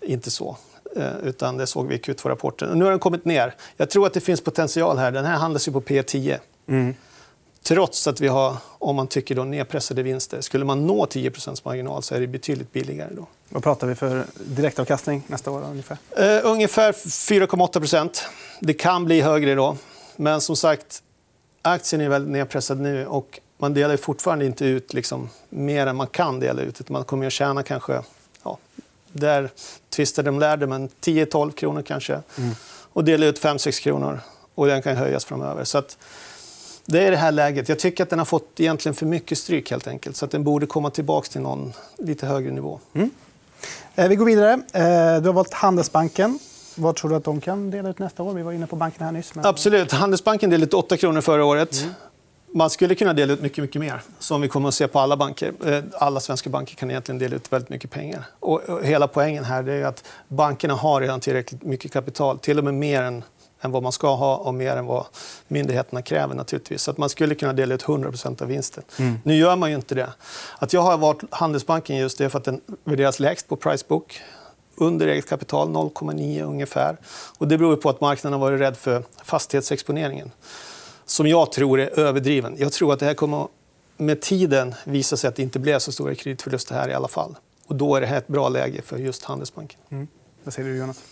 inte 0.00 0.30
så. 0.30 0.56
Eh, 0.96 1.16
utan 1.22 1.56
det 1.56 1.66
såg 1.66 1.86
vi 1.86 1.94
i 1.94 1.98
Q2-rapporten. 1.98 2.78
Nu 2.78 2.84
har 2.84 2.90
den 2.90 3.00
kommit 3.00 3.24
ner. 3.24 3.54
Jag 3.76 3.90
tror 3.90 4.06
att 4.06 4.14
det 4.14 4.20
finns 4.20 4.40
potential 4.40 4.98
här. 4.98 5.10
Den 5.10 5.24
här 5.24 5.36
handlas 5.36 5.68
ju 5.68 5.72
på 5.72 5.80
P10. 5.80 6.38
Mm. 6.68 6.94
Trots 7.62 8.06
att 8.06 8.20
vi 8.20 8.28
har, 8.28 8.56
om 8.78 8.96
man 8.96 9.06
tycker 9.06 9.34
då, 9.34 9.44
nedpressade 9.44 10.02
vinster. 10.02 10.40
Skulle 10.40 10.64
man 10.64 10.86
nå 10.86 11.04
10% 11.04 11.60
marginal 11.64 12.02
så 12.02 12.14
är 12.14 12.20
det 12.20 12.26
betydligt 12.26 12.72
billigare. 12.72 13.10
Då. 13.14 13.26
Vad 13.48 13.62
pratar 13.62 13.86
vi 13.86 13.94
för 13.94 14.24
direktavkastning 14.34 15.22
nästa 15.26 15.50
år? 15.50 15.62
Ungefär, 15.70 15.96
uh, 16.18 16.50
ungefär 16.50 16.92
4,8% 16.92 18.22
Det 18.60 18.74
kan 18.74 19.04
bli 19.04 19.20
högre 19.20 19.54
då. 19.54 19.76
Men 20.16 20.40
som 20.40 20.56
sagt, 20.56 21.02
aktien 21.62 22.02
är 22.02 22.08
väldigt 22.08 22.32
nedpressad 22.32 22.80
nu. 22.80 23.06
och 23.06 23.40
Man 23.58 23.74
delar 23.74 23.96
fortfarande 23.96 24.46
inte 24.46 24.64
ut 24.64 24.92
liksom, 24.92 25.28
mer 25.48 25.86
än 25.86 25.96
man 25.96 26.06
kan 26.06 26.40
dela 26.40 26.62
ut. 26.62 26.88
Man 26.88 27.04
kommer 27.04 27.26
att 27.26 27.32
tjäna 27.32 27.62
kanske 27.62 28.02
där 29.12 29.50
tvistar 29.90 30.22
de 30.22 30.38
lärde, 30.38 30.66
men 30.66 30.88
10-12 30.88 31.50
kronor 31.52 31.82
kanske. 31.82 32.12
Mm. 32.12 32.54
Och 32.92 33.04
dela 33.04 33.26
ut 33.26 33.40
5-6 33.40 33.82
kronor. 33.82 34.20
Och 34.54 34.66
den 34.66 34.82
kan 34.82 34.96
höjas 34.96 35.24
framöver. 35.24 35.64
Så 35.64 35.78
att, 35.78 35.96
det 36.86 37.06
är 37.06 37.10
det 37.10 37.16
här 37.16 37.32
läget. 37.32 37.68
Jag 37.68 37.78
tycker 37.78 38.02
att 38.02 38.10
den 38.10 38.18
har 38.18 38.26
fått 38.26 38.60
egentligen 38.60 38.94
för 38.94 39.06
mycket 39.06 39.38
stryk. 39.38 39.70
helt 39.70 39.86
enkelt. 39.86 40.16
Så 40.16 40.24
att 40.24 40.30
den 40.30 40.44
borde 40.44 40.66
komma 40.66 40.90
tillbaka 40.90 41.28
till 41.28 41.40
någon 41.40 41.72
lite 41.98 42.26
högre 42.26 42.50
nivå. 42.50 42.80
Mm. 42.94 43.10
Eh, 43.94 44.08
vi 44.08 44.16
går 44.16 44.24
vidare. 44.24 44.52
Eh, 44.52 45.22
du 45.22 45.28
har 45.28 45.32
valt 45.32 45.54
Handelsbanken. 45.54 46.38
Vad 46.74 46.96
tror 46.96 47.10
du 47.10 47.16
att 47.16 47.24
de 47.24 47.40
kan 47.40 47.70
dela 47.70 47.88
ut 47.88 47.98
nästa 47.98 48.22
år? 48.22 48.34
Vi 48.34 48.42
var 48.42 48.52
inne 48.52 48.66
på 48.66 48.76
banken 48.76 49.04
här 49.04 49.12
nyss. 49.12 49.34
Men... 49.34 49.46
Absolut. 49.46 49.92
Handelsbanken 49.92 50.50
delade 50.50 50.64
ut 50.64 50.74
8 50.74 50.96
kronor 50.96 51.20
förra 51.20 51.44
året. 51.44 51.82
Mm. 51.82 51.94
Man 52.54 52.70
skulle 52.70 52.94
kunna 52.94 53.12
dela 53.12 53.32
ut 53.32 53.40
mycket, 53.40 53.58
mycket 53.64 53.80
mer, 53.80 54.02
som 54.18 54.40
vi 54.40 54.48
kommer 54.48 54.68
att 54.68 54.74
se 54.74 54.88
på 54.88 54.98
alla 54.98 55.16
banker. 55.16 55.52
Eh, 55.66 55.82
alla 55.98 56.20
svenska 56.20 56.50
banker 56.50 56.76
kan 56.76 56.90
egentligen 56.90 57.18
dela 57.18 57.36
ut 57.36 57.52
väldigt 57.52 57.68
mycket 57.68 57.90
pengar. 57.90 58.24
Och 58.40 58.60
hela 58.82 59.08
poängen 59.08 59.44
här 59.44 59.68
är 59.68 59.84
att 59.84 60.04
bankerna 60.28 60.74
har 60.74 61.00
redan 61.00 61.20
tillräckligt 61.20 61.62
mycket 61.62 61.92
kapital, 61.92 62.38
till 62.38 62.58
och 62.58 62.64
med 62.64 62.74
mer 62.74 63.02
än, 63.02 63.24
än 63.60 63.70
vad 63.70 63.82
man 63.82 63.92
ska 63.92 64.14
ha 64.14 64.36
och 64.36 64.54
mer 64.54 64.76
än 64.76 64.86
vad 64.86 65.06
myndigheterna 65.48 66.02
kräver. 66.02 66.34
naturligtvis. 66.34 66.82
Så 66.82 66.90
att 66.90 66.98
man 66.98 67.08
skulle 67.08 67.34
kunna 67.34 67.52
dela 67.52 67.74
ut 67.74 67.84
100% 67.84 68.42
av 68.42 68.48
vinsten. 68.48 68.84
Mm. 68.98 69.18
Nu 69.24 69.36
gör 69.36 69.56
man 69.56 69.70
ju 69.70 69.76
inte 69.76 69.94
det. 69.94 70.12
Att 70.58 70.72
jag 70.72 70.80
har 70.80 70.98
valt 70.98 71.20
Handelsbanken 71.30 71.96
just 71.96 72.18
det 72.18 72.30
för 72.30 72.38
att 72.38 72.44
den 72.44 72.60
värderas 72.84 73.20
lägst 73.20 73.48
på 73.48 73.56
Pricebook 73.56 74.20
under 74.76 75.06
eget 75.06 75.28
kapital, 75.28 75.68
0,9 75.68 76.42
ungefär. 76.42 76.96
Och 77.38 77.48
det 77.48 77.58
beror 77.58 77.76
på 77.76 77.90
att 77.90 78.00
marknaden 78.00 78.40
har 78.40 78.50
varit 78.50 78.60
rädd 78.60 78.76
för 78.76 79.02
fastighetsexponeringen 79.24 80.30
som 81.12 81.26
jag 81.26 81.52
tror 81.52 81.80
är 81.80 81.98
överdriven. 82.00 82.56
Jag 82.58 82.72
tror 82.72 82.92
att 82.92 82.98
det 82.98 83.06
här 83.06 83.14
kommer 83.14 83.48
med 83.96 84.20
tiden 84.20 84.74
visa 84.84 85.16
sig 85.16 85.28
att 85.28 85.36
det 85.36 85.42
inte 85.42 85.58
blev 85.58 85.78
så 85.78 85.92
stora 85.92 86.14
kreditförluster 86.14 86.74
här 86.74 86.88
i 86.88 86.94
alla 86.94 87.08
fall. 87.08 87.36
Och 87.66 87.76
då 87.76 87.96
är 87.96 88.00
det 88.00 88.06
här 88.06 88.18
ett 88.18 88.28
bra 88.28 88.48
läge 88.48 88.82
för 88.82 88.96
just 88.96 89.24
Handelsbanken. 89.24 89.80
Mm. 89.90 90.08
Vad 90.44 90.54
säger 90.54 90.68
du, 90.68 90.76
Jonas? 90.76 91.02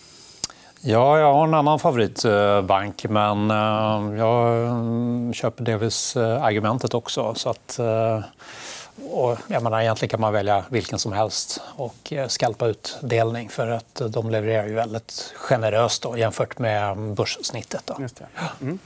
Ja, 0.81 1.19
jag 1.19 1.33
har 1.33 1.47
en 1.47 1.53
annan 1.53 1.79
favoritbank, 1.79 3.05
men 3.09 3.51
eh, 3.51 4.17
jag 4.19 4.67
mm, 4.67 5.33
köper 5.33 5.63
delvis 5.63 6.15
eh, 6.15 6.43
argumentet 6.43 6.93
också. 6.93 7.33
Så 7.35 7.49
att, 7.49 7.79
eh, 7.79 8.19
och 9.11 9.37
jag 9.47 9.63
menar, 9.63 9.81
egentligen 9.81 10.09
kan 10.09 10.21
man 10.21 10.33
välja 10.33 10.65
vilken 10.69 10.99
som 10.99 11.13
helst 11.13 11.61
och 11.75 12.13
eh, 12.13 12.27
skalpa 12.27 12.67
ut 12.67 12.97
delning 13.01 13.49
för 13.49 13.67
att 13.67 14.01
de 14.09 14.29
levererar 14.29 14.67
ju 14.67 14.73
väldigt 14.73 15.33
generöst 15.35 16.03
då, 16.03 16.17
jämfört 16.17 16.59
med 16.59 16.97
börssnittet. 16.97 17.81
Då. 17.85 17.97
Just 17.99 18.15
det. 18.15 18.25
Mm. 18.61 18.79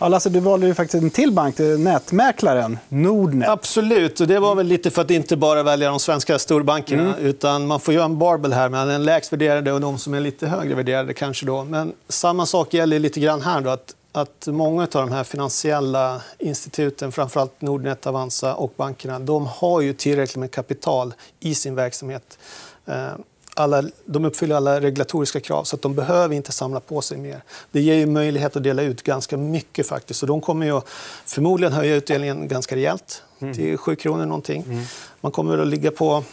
Ja, 0.00 0.08
Lasse, 0.08 0.30
du 0.30 0.40
valde 0.40 0.66
ju 0.66 0.74
faktiskt 0.74 1.02
en 1.02 1.10
till 1.10 1.32
bank, 1.32 1.58
nätmäklaren 1.78 2.78
Nordnet. 2.88 3.48
Absolut. 3.48 4.20
Och 4.20 4.26
det 4.26 4.38
var 4.38 4.54
väl 4.54 4.66
lite 4.66 4.90
för 4.90 5.02
att 5.02 5.10
inte 5.10 5.36
bara 5.36 5.62
välja 5.62 5.90
de 5.90 6.00
svenska 6.00 6.38
storbankerna. 6.38 7.02
Mm. 7.02 7.26
utan 7.26 7.66
Man 7.66 7.80
får 7.80 7.94
göra 7.94 8.04
en 8.04 8.18
barbel 8.18 8.52
här 8.52 8.68
mellan 8.68 8.88
den 8.88 9.04
lägst 9.04 9.32
värderade 9.32 9.72
och 9.72 9.80
de 9.80 9.98
som 9.98 10.14
är 10.14 10.20
lite 10.20 10.46
högre 10.46 10.74
värderade. 10.74 11.14
Kanske 11.14 11.46
då. 11.46 11.64
Men 11.64 11.92
samma 12.08 12.46
sak 12.46 12.74
gäller 12.74 12.98
lite 12.98 13.20
grann 13.20 13.42
här. 13.42 13.60
Då, 13.60 13.70
att 13.70 13.94
att 14.12 14.46
många 14.46 14.82
av 14.82 14.88
de 14.88 15.12
här 15.12 15.24
finansiella 15.24 16.22
instituten, 16.38 17.12
framförallt 17.12 17.60
Nordnet, 17.60 18.06
Avanza 18.06 18.54
och 18.54 18.72
bankerna, 18.76 19.18
de 19.18 19.46
har 19.46 19.80
ju 19.80 19.92
tillräckligt 19.92 20.36
med 20.36 20.50
kapital 20.50 21.14
i 21.40 21.54
sin 21.54 21.74
verksamhet. 21.74 22.38
Eh, 22.86 23.12
alla, 23.54 23.82
de 24.04 24.24
uppfyller 24.24 24.56
alla 24.56 24.80
regulatoriska 24.80 25.40
krav, 25.40 25.64
så 25.64 25.76
att 25.76 25.82
de 25.82 25.94
behöver 25.94 26.34
inte 26.34 26.52
samla 26.52 26.80
på 26.80 27.02
sig 27.02 27.18
mer. 27.18 27.42
Det 27.72 27.80
ger 27.80 27.94
ju 27.94 28.06
möjlighet 28.06 28.56
att 28.56 28.62
dela 28.62 28.82
ut 28.82 29.02
ganska 29.02 29.36
mycket. 29.36 29.86
faktiskt. 29.86 30.20
Så 30.20 30.26
de 30.26 30.40
kommer 30.40 30.66
ju 30.66 30.80
förmodligen 31.26 31.72
höja 31.72 31.94
utdelningen 31.94 32.48
ganska 32.48 32.76
rejält, 32.76 33.22
mm. 33.38 33.54
till 33.54 33.78
7 33.78 33.96
kronor. 33.96 34.26
Någonting. 34.26 34.62
Mm. 34.62 34.84
Man 35.20 35.32
kommer 35.32 35.58
att 35.58 35.66
ligga 35.66 35.90
på 35.90 36.24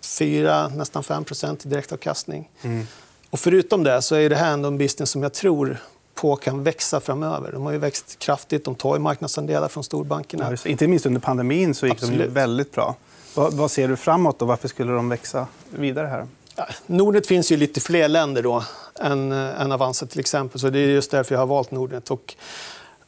4, 0.00 0.68
nästan 0.68 1.02
5% 1.02 1.66
i 1.66 1.68
direktavkastning. 1.68 2.50
Mm. 2.62 2.86
Och 3.30 3.40
förutom 3.40 3.84
det 3.84 4.02
så 4.02 4.14
är 4.14 4.30
det 4.30 4.36
här 4.36 4.52
ändå 4.52 4.68
en 4.68 4.78
business 4.78 5.10
som 5.10 5.22
jag 5.22 5.32
tror 5.32 5.78
på 6.14 6.36
kan 6.36 6.62
växa 6.62 7.00
framöver. 7.00 7.52
De 7.52 7.62
har 7.62 7.72
ju 7.72 7.78
växt 7.78 8.18
kraftigt. 8.18 8.64
De 8.64 8.74
tar 8.74 8.94
ju 8.94 9.00
marknadsandelar 9.00 9.68
från 9.68 9.84
storbankerna. 9.84 10.50
Ja, 10.64 10.70
inte 10.70 10.86
minst 10.86 11.06
under 11.06 11.20
pandemin 11.20 11.74
så 11.74 11.86
gick 11.86 11.94
Absolut. 11.94 12.20
de 12.20 12.26
väldigt 12.26 12.72
bra. 12.72 12.96
Vad, 13.34 13.52
vad, 13.52 13.70
ser 13.70 13.88
du 13.88 13.96
framåt? 13.96 14.38
Då? 14.38 14.44
Varför 14.44 14.68
skulle 14.68 14.92
de 14.92 15.08
växa 15.08 15.46
vidare? 15.70 16.06
här? 16.06 16.26
Ja, 16.56 16.66
Nordnet 16.86 17.26
finns 17.26 17.52
ju 17.52 17.56
lite 17.56 17.80
fler 17.80 18.08
länder 18.08 18.42
då, 18.42 18.64
än, 19.00 19.32
än 19.32 19.72
Avanza. 19.72 20.06
till 20.06 20.20
exempel. 20.20 20.60
Så 20.60 20.70
det 20.70 20.78
är 20.78 20.86
just 20.86 21.10
därför 21.10 21.34
jag 21.34 21.40
har 21.40 21.46
valt 21.46 21.70
Nordnet. 21.70 22.10
Och 22.10 22.34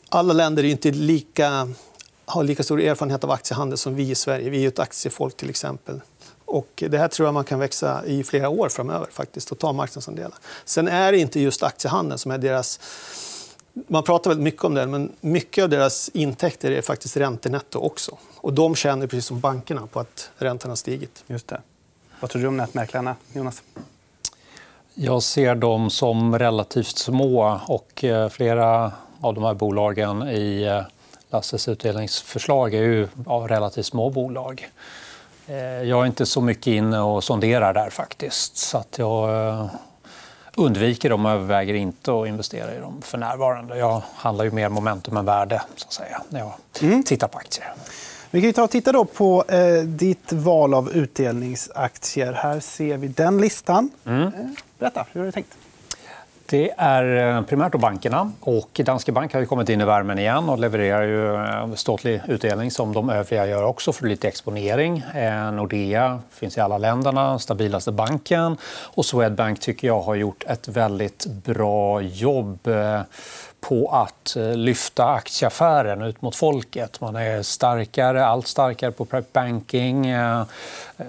alla 0.08 0.32
länder 0.32 0.64
är 0.64 0.68
inte 0.68 0.90
lika, 0.90 1.68
har 2.24 2.44
lika 2.44 2.62
stor 2.62 2.80
erfarenhet 2.80 3.24
av 3.24 3.30
aktiehandel 3.30 3.78
som 3.78 3.94
vi 3.94 4.10
i 4.10 4.14
Sverige. 4.14 4.50
Vi 4.50 4.64
är 4.64 4.68
ett 4.68 4.78
aktiefolk. 4.78 5.36
till 5.36 5.50
exempel. 5.50 6.00
Och 6.46 6.82
det 6.88 6.98
här 6.98 7.08
tror 7.08 7.26
jag 7.26 7.34
man 7.34 7.44
kan 7.44 7.58
växa 7.58 8.06
i 8.06 8.24
flera 8.24 8.48
år 8.48 8.68
framöver 8.68 9.06
faktiskt, 9.10 9.52
och 9.52 9.58
ta 9.58 9.72
marknadsandelar. 9.72 10.34
Sen 10.64 10.88
är 10.88 11.12
det 11.12 11.18
inte 11.18 11.40
just 11.40 11.62
aktiehandeln 11.62 12.18
som 12.18 12.30
är 12.30 12.38
deras... 12.38 12.80
Man 13.88 14.02
pratar 14.02 14.30
väldigt 14.30 14.44
mycket 14.44 14.64
om 14.64 14.74
det, 14.74 14.86
men 14.86 15.12
mycket 15.20 15.64
av 15.64 15.70
deras 15.70 16.08
intäkter 16.08 16.70
är 16.70 16.82
faktiskt 16.82 17.16
räntenetto 17.16 17.78
också. 17.78 18.18
Och 18.36 18.52
de 18.52 18.74
tjänar 18.74 19.06
precis 19.06 19.26
som 19.26 19.40
bankerna 19.40 19.86
på 19.86 20.00
att 20.00 20.30
räntan 20.38 20.70
har 20.70 20.76
stigit. 20.76 21.24
Just 21.26 21.48
det. 21.48 21.60
Vad 22.20 22.30
tror 22.30 22.42
du 22.42 22.48
om 22.48 22.56
nätmäklarna, 22.56 23.16
Jonas? 23.32 23.62
Jag 24.94 25.22
ser 25.22 25.54
dem 25.54 25.90
som 25.90 26.38
relativt 26.38 26.98
små. 26.98 27.60
och 27.66 28.04
eh, 28.04 28.28
Flera 28.28 28.92
av 29.20 29.34
de 29.34 29.44
här 29.44 29.54
bolagen 29.54 30.28
i 30.28 30.62
eh, 30.62 30.82
Lasses 31.30 31.68
utdelningsförslag 31.68 32.74
är 32.74 32.82
ju 32.82 33.08
relativt 33.48 33.86
små 33.86 34.10
bolag. 34.10 34.68
Eh, 35.46 35.82
jag 35.82 36.02
är 36.02 36.06
inte 36.06 36.26
så 36.26 36.40
mycket 36.40 36.66
inne 36.66 37.00
och 37.00 37.24
sonderar 37.24 37.74
där 37.74 37.90
faktiskt. 37.90 38.56
Så 38.56 38.78
att 38.78 38.98
jag 38.98 39.48
eh, 39.48 39.70
undviker 40.54 41.10
dem 41.10 41.26
och 41.26 41.32
överväger 41.32 41.74
inte 41.74 42.20
att 42.20 42.28
investera 42.28 42.74
i 42.74 42.78
dem 42.78 43.02
för 43.02 43.18
närvarande. 43.18 43.78
Jag 43.78 44.02
handlar 44.14 44.44
ju 44.44 44.50
mer 44.50 44.68
momentum 44.68 45.16
än 45.16 45.24
värde 45.24 45.62
så 45.76 45.86
att 45.86 45.92
säga, 45.92 46.22
när 46.28 46.40
jag 46.40 46.52
mm. 46.80 47.02
tittar 47.02 47.28
på 47.28 47.38
aktier. 47.38 47.72
Vi 48.30 48.42
kan 48.42 48.52
ta 48.52 48.62
och 48.62 48.70
titta 48.70 48.92
då 48.92 49.04
på 49.04 49.44
eh, 49.48 49.82
ditt 49.82 50.32
val 50.32 50.74
av 50.74 50.92
utdelningsaktier. 50.92 52.32
Här 52.32 52.60
ser 52.60 52.96
vi 52.96 53.08
den 53.08 53.40
listan. 53.40 53.90
Mm. 54.04 54.22
Eh, 54.22 54.30
berätta, 54.78 55.06
hur 55.12 55.20
har 55.20 55.26
du 55.26 55.32
tänkt? 55.32 55.56
Det 56.48 56.70
är 56.76 57.36
eh, 57.36 57.42
primärt 57.42 57.72
då 57.72 57.78
bankerna. 57.78 58.32
Och 58.40 58.80
Danske 58.84 59.12
Bank 59.12 59.34
har 59.34 59.44
kommit 59.44 59.68
in 59.68 59.80
i 59.80 59.84
värmen 59.84 60.18
igen 60.18 60.48
och 60.48 60.58
levererar 60.58 61.02
ju 61.02 61.34
eh, 61.34 61.74
ståtlig 61.74 62.20
utdelning 62.28 62.70
som 62.70 62.92
de 62.92 63.10
övriga 63.10 63.46
gör 63.46 63.64
också 63.64 63.92
för 63.92 64.06
lite 64.06 64.28
exponering. 64.28 64.98
Eh, 65.14 65.52
Nordea 65.52 66.20
finns 66.30 66.56
i 66.56 66.60
alla 66.60 66.78
länderna, 66.78 67.38
stabilaste 67.38 67.92
banken. 67.92 68.56
Och 68.66 69.04
Swedbank 69.04 69.60
tycker 69.60 69.88
jag 69.88 70.00
har 70.00 70.14
gjort 70.14 70.44
ett 70.46 70.68
väldigt 70.68 71.26
bra 71.26 72.00
jobb 72.00 72.68
på 73.60 73.88
att 73.88 74.36
eh, 74.36 74.54
lyfta 74.56 75.06
aktieaffären 75.08 76.02
ut 76.02 76.22
mot 76.22 76.36
folket. 76.36 77.00
Man 77.00 77.16
är 77.16 77.42
starkare, 77.42 78.26
allt 78.26 78.46
starkare 78.46 78.92
på 78.92 79.04
prep 79.04 79.32
banking. 79.32 80.06
Eh, 80.06 80.42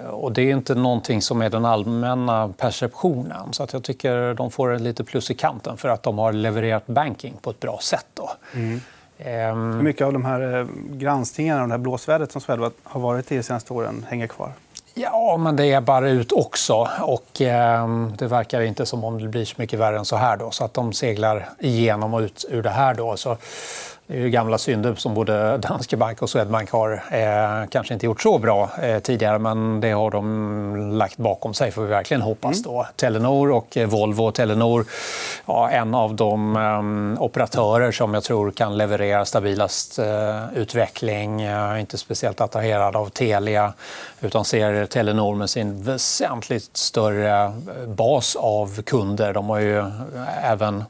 och 0.09 0.31
det 0.31 0.41
är 0.41 0.51
inte 0.51 0.75
någonting 0.75 1.21
som 1.21 1.41
är 1.41 1.49
den 1.49 1.65
allmänna 1.65 2.53
perceptionen. 2.57 3.53
Så 3.53 3.63
att 3.63 3.73
jag 3.73 3.83
tycker 3.83 4.33
de 4.33 4.51
får 4.51 4.79
lite 4.79 5.03
plus 5.03 5.31
i 5.31 5.33
kanten 5.33 5.77
för 5.77 5.89
att 5.89 6.03
de 6.03 6.17
har 6.17 6.33
levererat 6.33 6.87
banking 6.87 7.33
på 7.41 7.49
ett 7.49 7.59
bra 7.59 7.79
sätt. 7.81 8.07
Då. 8.13 8.31
Mm. 8.53 8.81
Ehm... 9.17 9.73
Hur 9.73 9.81
mycket 9.81 10.07
av 10.07 10.13
de 10.13 10.25
här 10.25 10.59
eh, 10.59 10.67
granskningarna 10.91 11.61
och 11.61 11.67
det 11.67 11.73
här 11.73 11.79
blåsvädret 11.79 12.31
som 12.31 12.41
Swedbank 12.41 12.73
har 12.83 13.01
varit 13.01 13.31
i 13.31 13.35
de 13.35 13.43
senaste 13.43 13.73
åren 13.73 14.05
hänger 14.09 14.27
kvar? 14.27 14.51
Ja, 14.99 15.37
men 15.37 15.55
det 15.55 15.65
är 15.65 15.81
bara 15.81 16.09
ut 16.09 16.31
också. 16.31 16.87
Och, 17.01 17.41
eh, 17.41 17.87
det 18.17 18.27
verkar 18.27 18.61
inte 18.61 18.85
som 18.85 19.03
om 19.03 19.21
det 19.21 19.27
blir 19.27 19.45
så 19.45 19.55
mycket 19.57 19.79
värre 19.79 19.97
än 19.97 20.05
så 20.05 20.15
här. 20.15 20.37
Då, 20.37 20.51
så 20.51 20.63
att 20.63 20.73
de 20.73 20.93
seglar 20.93 21.49
igenom 21.59 22.13
och 22.13 22.19
ut 22.19 22.45
ur 22.49 22.63
det 22.63 22.69
här. 22.69 22.93
Då. 22.93 23.17
Så 23.17 23.37
det 24.07 24.13
är 24.13 24.19
ju 24.19 24.29
gamla 24.29 24.57
synder 24.57 24.95
som 24.95 25.13
både 25.13 25.57
Danske 25.57 25.97
Bank 25.97 26.21
och 26.21 26.29
Swedbank 26.29 26.71
har 26.71 27.03
eh, 27.11 27.67
kanske 27.69 27.93
inte 27.93 28.05
gjort 28.05 28.21
så 28.21 28.39
bra 28.39 28.69
eh, 28.81 28.99
tidigare 28.99 29.39
men 29.39 29.81
det 29.81 29.91
har 29.91 30.11
de 30.11 30.91
lagt 30.91 31.17
bakom 31.17 31.53
sig, 31.53 31.71
får 31.71 31.81
vi 31.81 31.87
verkligen 31.87 32.21
hoppas. 32.21 32.63
Då. 32.63 32.79
Mm. 32.79 32.85
Telenor 32.95 33.51
och 33.51 33.77
eh, 33.77 33.87
Volvo. 33.87 34.31
Telenor 34.31 34.85
ja, 35.45 35.69
en 35.69 35.95
av 35.95 36.15
de 36.15 36.55
eh, 36.55 37.23
operatörer 37.23 37.91
som 37.91 38.13
jag 38.13 38.23
tror 38.23 38.51
kan 38.51 38.77
leverera 38.77 39.25
stabilast 39.25 39.99
eh, 39.99 40.53
utveckling. 40.55 41.41
Jag 41.41 41.71
är 41.71 41.77
inte 41.77 41.97
speciellt 41.97 42.41
attraherad 42.41 42.95
av 42.95 43.09
Telia 43.09 43.73
utan 44.21 44.45
ser 44.45 44.85
Telenor 44.85 45.35
med 45.35 45.49
sin 45.49 45.83
väsentligt 45.83 46.77
större 46.77 47.43
eh, 47.43 47.51
bas 47.87 48.35
av 48.35 48.81
kunder. 48.81 49.33
De 49.33 49.49
har 49.49 49.59
ju 49.59 49.83
även 50.43 50.83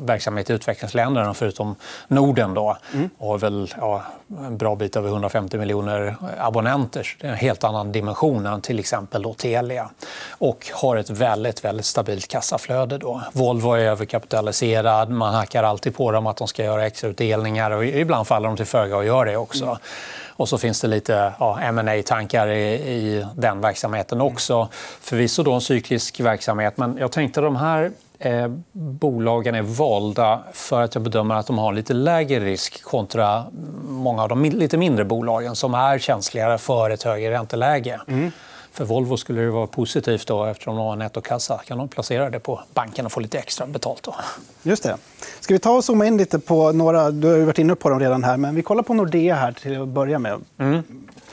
verksamhet 0.00 0.50
i 0.50 0.52
utvecklingsländerna 0.52 1.34
förutom 1.34 1.76
Norden. 2.08 2.54
Då, 2.54 2.76
mm. 2.92 3.10
och 3.18 3.28
har 3.28 3.38
väl 3.38 3.74
ja, 3.76 4.02
en 4.38 4.56
bra 4.56 4.76
bit 4.76 4.96
över 4.96 5.08
150 5.08 5.58
miljoner 5.58 6.16
abonnenter. 6.38 7.16
Det 7.20 7.26
är 7.26 7.30
en 7.30 7.36
helt 7.36 7.64
annan 7.64 7.92
dimension 7.92 8.46
än 8.46 8.60
till 8.60 8.78
exempel 8.78 9.22
då 9.22 9.34
Telia. 9.34 9.90
Och 10.28 10.70
har 10.72 10.96
ett 10.96 11.10
väldigt, 11.10 11.64
väldigt 11.64 11.86
stabilt 11.86 12.28
kassaflöde. 12.28 12.98
Då. 12.98 13.22
Volvo 13.32 13.72
är 13.72 13.78
överkapitaliserad. 13.78 15.10
Man 15.10 15.34
hackar 15.34 15.62
alltid 15.62 15.96
på 15.96 16.12
dem 16.12 16.26
att 16.26 16.36
de 16.36 16.48
ska 16.48 16.64
göra 16.64 16.86
extrautdelningar. 16.86 17.70
Och 17.70 17.84
ibland 17.84 18.26
faller 18.26 18.48
de 18.48 18.56
till 18.56 18.66
föga 18.66 18.96
och 18.96 19.04
gör 19.04 19.24
det 19.24 19.36
också. 19.36 19.64
Mm. 19.64 19.76
Och 20.40 20.48
så 20.48 20.58
finns 20.58 20.80
det 20.80 20.88
lite 20.88 21.32
ja, 21.38 21.72
ma 21.72 22.02
tankar 22.02 22.48
i, 22.48 22.74
i, 22.74 23.26
den 23.36 23.60
verksamheten 23.60 24.20
också. 24.20 24.68
Förvisso 25.00 25.42
då 25.42 25.52
en 25.52 25.60
cyklisk 25.60 26.20
verksamhet, 26.20 26.76
men 26.76 26.96
jag 27.00 27.12
tänkte 27.12 27.40
de 27.40 27.56
här 27.56 27.92
eh, 28.20 28.48
bolagen 28.72 29.54
är 29.54 29.62
valda 29.62 30.40
för 30.52 30.82
att 30.82 30.94
jag 30.94 31.02
bedömer 31.04 31.34
att 31.34 31.46
de 31.46 31.58
har 31.58 31.72
lite 31.72 31.94
lägre 31.94 32.44
risk 32.44 32.82
kontra 32.82 33.44
många 33.88 34.22
av 34.22 34.28
de 34.28 34.44
lite 34.44 34.76
mindre 34.76 35.04
bolagen 35.04 35.56
som 35.56 35.74
är 35.74 35.98
känsligare 35.98 36.58
för 36.58 36.90
ett 36.90 37.02
högre 37.02 37.30
ränteläge. 37.30 38.00
Mm. 38.08 38.30
För 38.72 38.84
Volvo 38.84 39.16
skulle 39.16 39.40
det 39.40 39.50
vara 39.50 39.66
positivt 39.66 40.26
då, 40.26 40.44
eftersom 40.44 40.76
de 40.76 40.86
har 40.86 40.96
nettokassa. 40.96 41.58
kan 41.58 41.78
de 41.78 41.88
placera 41.88 42.30
det 42.30 42.40
på 42.40 42.60
banken 42.74 43.06
och 43.06 43.12
få 43.12 43.20
lite 43.20 43.38
extra 43.38 43.66
betalt. 43.66 44.02
Då. 44.02 44.14
Just 44.62 44.82
det. 44.82 44.96
Ska 45.40 45.54
vi 45.54 45.58
ta 45.58 45.70
och 45.70 45.84
zooma 45.84 46.06
in 46.06 46.16
lite 46.16 46.38
på 46.38 46.72
några... 46.72 47.10
Du 47.10 47.28
har 47.28 47.38
varit 47.38 47.58
inne 47.58 47.74
på 47.74 47.88
dem 47.88 48.00
redan. 48.00 48.24
här. 48.24 48.36
Men 48.36 48.54
vi 48.54 48.62
kollar 48.62 48.82
på 48.82 48.94
Nordea 48.94 49.34
här 49.34 49.52
till 49.52 49.82
att 49.82 49.88
börja 49.88 50.18
med. 50.18 50.40
Mm. 50.58 50.82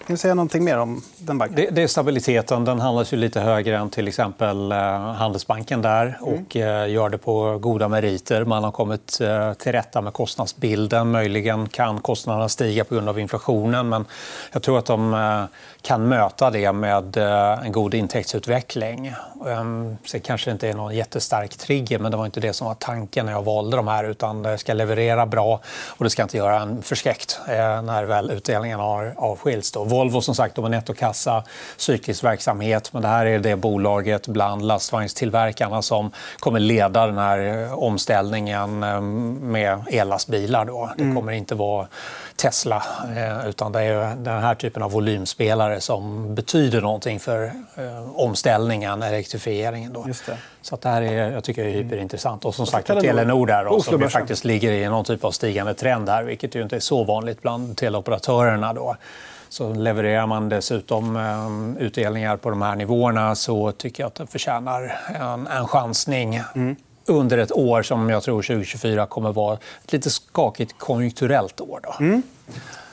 Kan 0.07 0.13
du 0.13 0.17
säga 0.17 0.35
någonting 0.35 0.63
mer 0.63 0.77
om 0.77 1.01
den 1.17 1.37
banken? 1.37 1.55
Det, 1.55 1.69
det 1.69 1.83
är 1.83 1.87
stabiliteten. 1.87 2.65
Den 2.65 2.79
handlas 2.79 3.13
ju 3.13 3.17
lite 3.17 3.39
högre 3.39 3.77
än 3.77 3.89
till 3.89 4.07
exempel 4.07 4.71
eh, 4.71 4.77
Handelsbanken 5.13 5.81
där 5.81 6.05
mm. 6.05 6.33
och 6.33 6.55
mm. 6.55 6.91
gör 6.91 7.09
det 7.09 7.17
på 7.17 7.57
goda 7.57 7.87
meriter. 7.87 8.43
Man 8.43 8.63
har 8.63 8.71
kommit 8.71 9.21
eh, 9.21 9.53
till 9.53 9.71
rätta 9.71 10.01
med 10.01 10.13
kostnadsbilden. 10.13 11.11
Möjligen 11.11 11.69
kan 11.69 11.99
kostnaderna 11.99 12.49
stiga 12.49 12.83
på 12.83 12.95
grund 12.95 13.09
av 13.09 13.19
inflationen 13.19 13.89
men 13.89 14.05
jag 14.51 14.63
tror 14.63 14.79
att 14.79 14.85
de 14.85 15.47
kan 15.81 16.07
möta 16.07 16.49
det 16.49 16.71
med 16.71 17.17
en 17.17 17.71
god 17.71 17.93
intäktsutveckling. 17.93 19.07
Ehm, 19.47 19.97
sen 20.05 20.21
kanske 20.21 20.49
det 20.49 20.53
inte 20.53 20.69
är 20.69 20.73
någon 20.73 20.95
jättestark 20.95 21.57
trigger 21.57 21.99
men 21.99 22.11
det 22.11 22.17
var 22.17 22.25
inte 22.25 22.39
det 22.39 22.53
som 22.53 22.67
var 22.67 22.75
tanken 22.75 23.25
när 23.25 23.33
jag 23.33 23.43
valde 23.43 23.77
de 23.77 23.87
här. 23.87 24.03
utan 24.03 24.43
Det 24.43 24.57
ska 24.57 24.73
leverera 24.73 25.25
bra 25.25 25.61
och 25.87 26.03
det 26.03 26.09
ska 26.09 26.23
inte 26.23 26.37
göra 26.37 26.61
en 26.61 26.81
förskräckt 26.81 27.39
när 27.83 28.03
väl 28.03 28.31
utdelningen 28.31 28.79
har 28.79 29.13
avskilts. 29.17 29.71
Volvo 29.97 30.21
som 30.21 30.35
sagt, 30.35 30.55
de 30.55 30.63
har 30.63 30.69
nettokassa, 30.69 31.43
cyklisk 31.77 32.23
verksamhet. 32.23 32.93
Men 32.93 33.01
det 33.01 33.07
här 33.07 33.25
är 33.25 33.39
det 33.39 33.55
bolaget 33.55 34.27
bland 34.27 34.61
lastvagnstillverkarna 34.61 35.81
som 35.81 36.11
kommer 36.39 36.59
leda 36.59 37.05
den 37.05 37.17
här 37.17 37.63
eh, 37.63 37.73
omställningen 37.73 38.83
eh, 38.83 39.01
med 39.01 39.83
ellastbilar. 39.91 40.65
Då. 40.65 40.89
Det 40.97 41.03
mm. 41.03 41.15
kommer 41.15 41.31
inte 41.31 41.55
vara 41.55 41.87
Tesla. 42.35 42.83
Eh, 43.15 43.49
utan 43.49 43.71
det 43.71 43.81
är 43.81 44.15
den 44.15 44.41
här 44.41 44.55
typen 44.55 44.83
av 44.83 44.91
volymspelare 44.91 45.81
som 45.81 46.35
betyder 46.35 46.81
någonting 46.81 47.19
för 47.19 47.51
omställningen, 48.15 49.01
elektrifieringen. 49.01 49.93
Då. 49.93 50.05
Så 50.61 50.75
att 50.75 50.81
det 50.81 50.89
här 50.89 51.01
är, 51.01 51.31
jag 51.31 51.43
tycker 51.43 51.65
är 51.65 51.69
hyperintressant. 51.69 52.45
Och 52.45 52.55
som 52.55 52.65
sagt, 52.65 52.87
Telenor 52.87 53.45
där 53.45 53.65
då, 53.65 53.81
som 53.81 54.09
faktiskt 54.09 54.45
ligger 54.45 54.71
i 54.71 54.85
någon 54.85 55.05
typ 55.05 55.23
av 55.23 55.31
stigande 55.31 55.73
trend 55.73 56.09
här, 56.09 56.23
vilket 56.23 56.55
ju 56.55 56.63
inte 56.63 56.75
är 56.75 56.79
så 56.79 57.03
vanligt 57.03 57.41
bland 57.41 57.77
teleoperatörerna. 57.77 58.73
Då. 58.73 58.95
Så 59.49 59.73
levererar 59.73 60.27
man 60.27 60.49
dessutom 60.49 61.15
eh, 61.15 61.83
utdelningar 61.83 62.37
på 62.37 62.49
de 62.49 62.61
här 62.61 62.75
nivåerna 62.75 63.35
så 63.35 63.71
tycker 63.71 64.03
jag 64.03 64.07
att 64.07 64.15
det 64.15 64.27
förtjänar 64.27 64.99
en, 65.19 65.47
en 65.47 65.67
chansning. 65.67 66.41
Mm. 66.55 66.75
under 67.05 67.37
ett 67.37 67.51
år 67.51 67.83
som 67.83 68.09
jag 68.09 68.23
tror 68.23 68.41
2024 68.41 69.05
kommer 69.05 69.29
att 69.29 69.35
vara 69.35 69.57
ett 69.83 69.93
lite 69.93 70.09
skakigt 70.09 70.77
konjunkturellt 70.77 71.61
år. 71.61 71.79
Då. 71.83 71.95
Mm. 71.99 72.23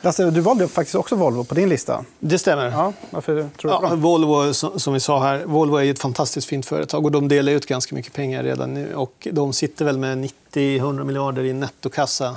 Lasse, 0.04 0.30
du 0.30 0.40
valde 0.40 0.68
faktiskt 0.68 0.94
också 0.94 1.16
Volvo 1.16 1.44
på 1.44 1.54
din 1.54 1.68
lista. 1.68 2.04
Det 2.18 2.38
stämmer. 2.38 2.70
Ja, 2.70 2.92
varför 3.10 3.48
tror 3.60 3.80
du 3.80 3.86
ja, 3.86 3.94
Volvo, 3.94 4.52
som 4.54 4.94
vi 4.94 5.00
sa 5.00 5.22
här, 5.22 5.44
Volvo 5.44 5.76
är 5.76 5.90
ett 5.90 5.98
fantastiskt 5.98 6.46
fint 6.46 6.66
företag 6.66 7.04
och 7.04 7.12
de 7.12 7.28
delar 7.28 7.52
ut 7.52 7.66
ganska 7.66 7.94
mycket 7.94 8.12
pengar 8.12 8.42
redan 8.42 8.74
nu. 8.74 8.94
Och 8.94 9.28
de 9.32 9.52
sitter 9.52 9.84
väl 9.84 9.98
med 9.98 10.30
90-100 10.52 11.04
miljarder 11.04 11.44
i 11.44 11.52
nettokassa. 11.52 12.36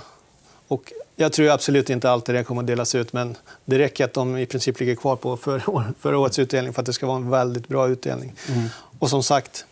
Och 0.67 0.93
jag 1.15 1.33
tror 1.33 1.49
absolut 1.49 1.89
inte 1.89 2.11
allt 2.11 2.25
det 2.25 2.43
kommer 2.43 2.61
att 2.61 2.67
delas 2.67 2.95
ut, 2.95 3.13
men 3.13 3.37
det 3.65 3.79
räcker 3.79 4.05
att 4.05 4.13
de 4.13 4.37
i 4.37 4.45
princip 4.45 4.79
ligger 4.79 4.95
kvar 4.95 5.15
på 5.15 5.37
förra, 5.37 5.71
år, 5.71 5.83
förra 5.99 6.17
årets 6.17 6.39
utdelning 6.39 6.73
för 6.73 6.81
att 6.81 6.85
det 6.85 6.93
ska 6.93 7.07
vara 7.07 7.17
en 7.17 7.29
väldigt 7.29 7.67
bra 7.67 7.87
utdelning. 7.87 8.33
Mm. 8.49 8.67
Och 8.99 9.09
som 9.09 9.23
sagt, 9.23 9.65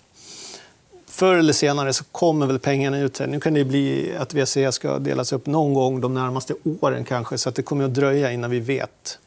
förr 1.08 1.36
eller 1.36 1.54
senare 1.54 1.94
så 1.94 2.04
kommer 2.04 2.46
väl 2.46 2.60
pengarna 2.60 3.00
ut. 3.00 3.20
Här. 3.20 3.28
Nu 3.28 3.40
kan 3.40 3.54
det 3.54 3.66
bli 3.66 4.16
att 4.18 4.34
VCE 4.34 4.72
ska 4.72 5.00
delas 5.00 5.34
upp 5.34 5.46
någon 5.46 5.74
gång 5.74 6.02
de 6.02 6.14
närmaste 6.14 6.54
åren 6.82 7.06
kanske, 7.06 7.38
så 7.38 7.50
att 7.50 7.56
det 7.56 7.64
kommer 7.64 7.86
att 7.86 7.94
dröja 7.94 8.32
innan 8.32 8.52
vi 8.52 8.60
vet. 8.60 9.20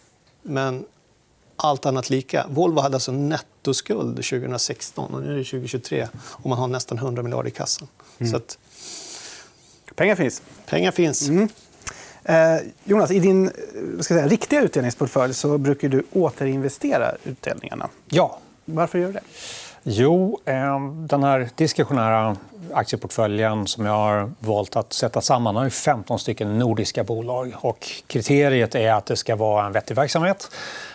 Men 0.42 0.84
allt 1.56 1.87
annat 1.87 2.10
lika. 2.10 2.46
Volvo 2.50 2.80
hade 2.80 2.96
alltså 2.96 3.12
nettoskuld 3.12 4.16
2016 4.16 5.14
och 5.14 5.22
nu 5.22 5.32
är 5.32 5.37
det 5.37 5.44
2023 5.44 6.08
och 6.16 6.48
man 6.48 6.58
har 6.58 6.68
nästan 6.68 6.98
100 6.98 7.22
miljarder 7.22 7.48
i 7.48 7.52
kassan. 7.52 7.88
Mm. 8.18 8.30
Så 8.30 8.37
att... 8.37 8.58
Pengar 9.99 10.14
finns. 10.14 10.43
Pengar 10.67 10.90
finns. 10.90 11.28
Mm. 11.28 11.49
Eh, 12.25 12.61
Jonas, 12.85 13.11
i 13.11 13.19
din 13.19 13.50
ska 14.00 14.14
säga, 14.14 14.26
riktiga 14.26 14.62
utdelningsportfölj 14.62 15.35
så 15.35 15.59
brukar 15.59 15.88
du 15.88 16.02
återinvestera 16.12 17.12
utdelningarna. 17.25 17.88
Ja. 18.09 18.38
Varför 18.64 18.99
gör 18.99 19.07
du 19.07 19.12
det? 19.12 19.21
Jo, 19.83 20.40
eh, 20.45 20.90
den 20.93 21.23
här 21.23 21.49
diskretionära 21.57 22.37
aktieportföljen 22.73 23.67
som 23.67 23.87
jag 23.87 23.93
har 23.93 24.33
valt 24.38 24.76
att 24.76 24.93
sätta 24.93 25.21
samman 25.21 25.57
har 25.57 25.71
15 25.71 26.19
stycken 26.19 26.59
nordiska 26.59 27.05
bolag. 27.05 27.52
Och 27.57 27.88
kriteriet 28.07 28.75
är 28.75 28.93
att 28.93 29.07
det 29.07 29.17
ska 29.17 29.37
vara 29.37 29.67
en 29.67 29.73
vettig 29.73 29.95
verksamhet. 29.95 30.50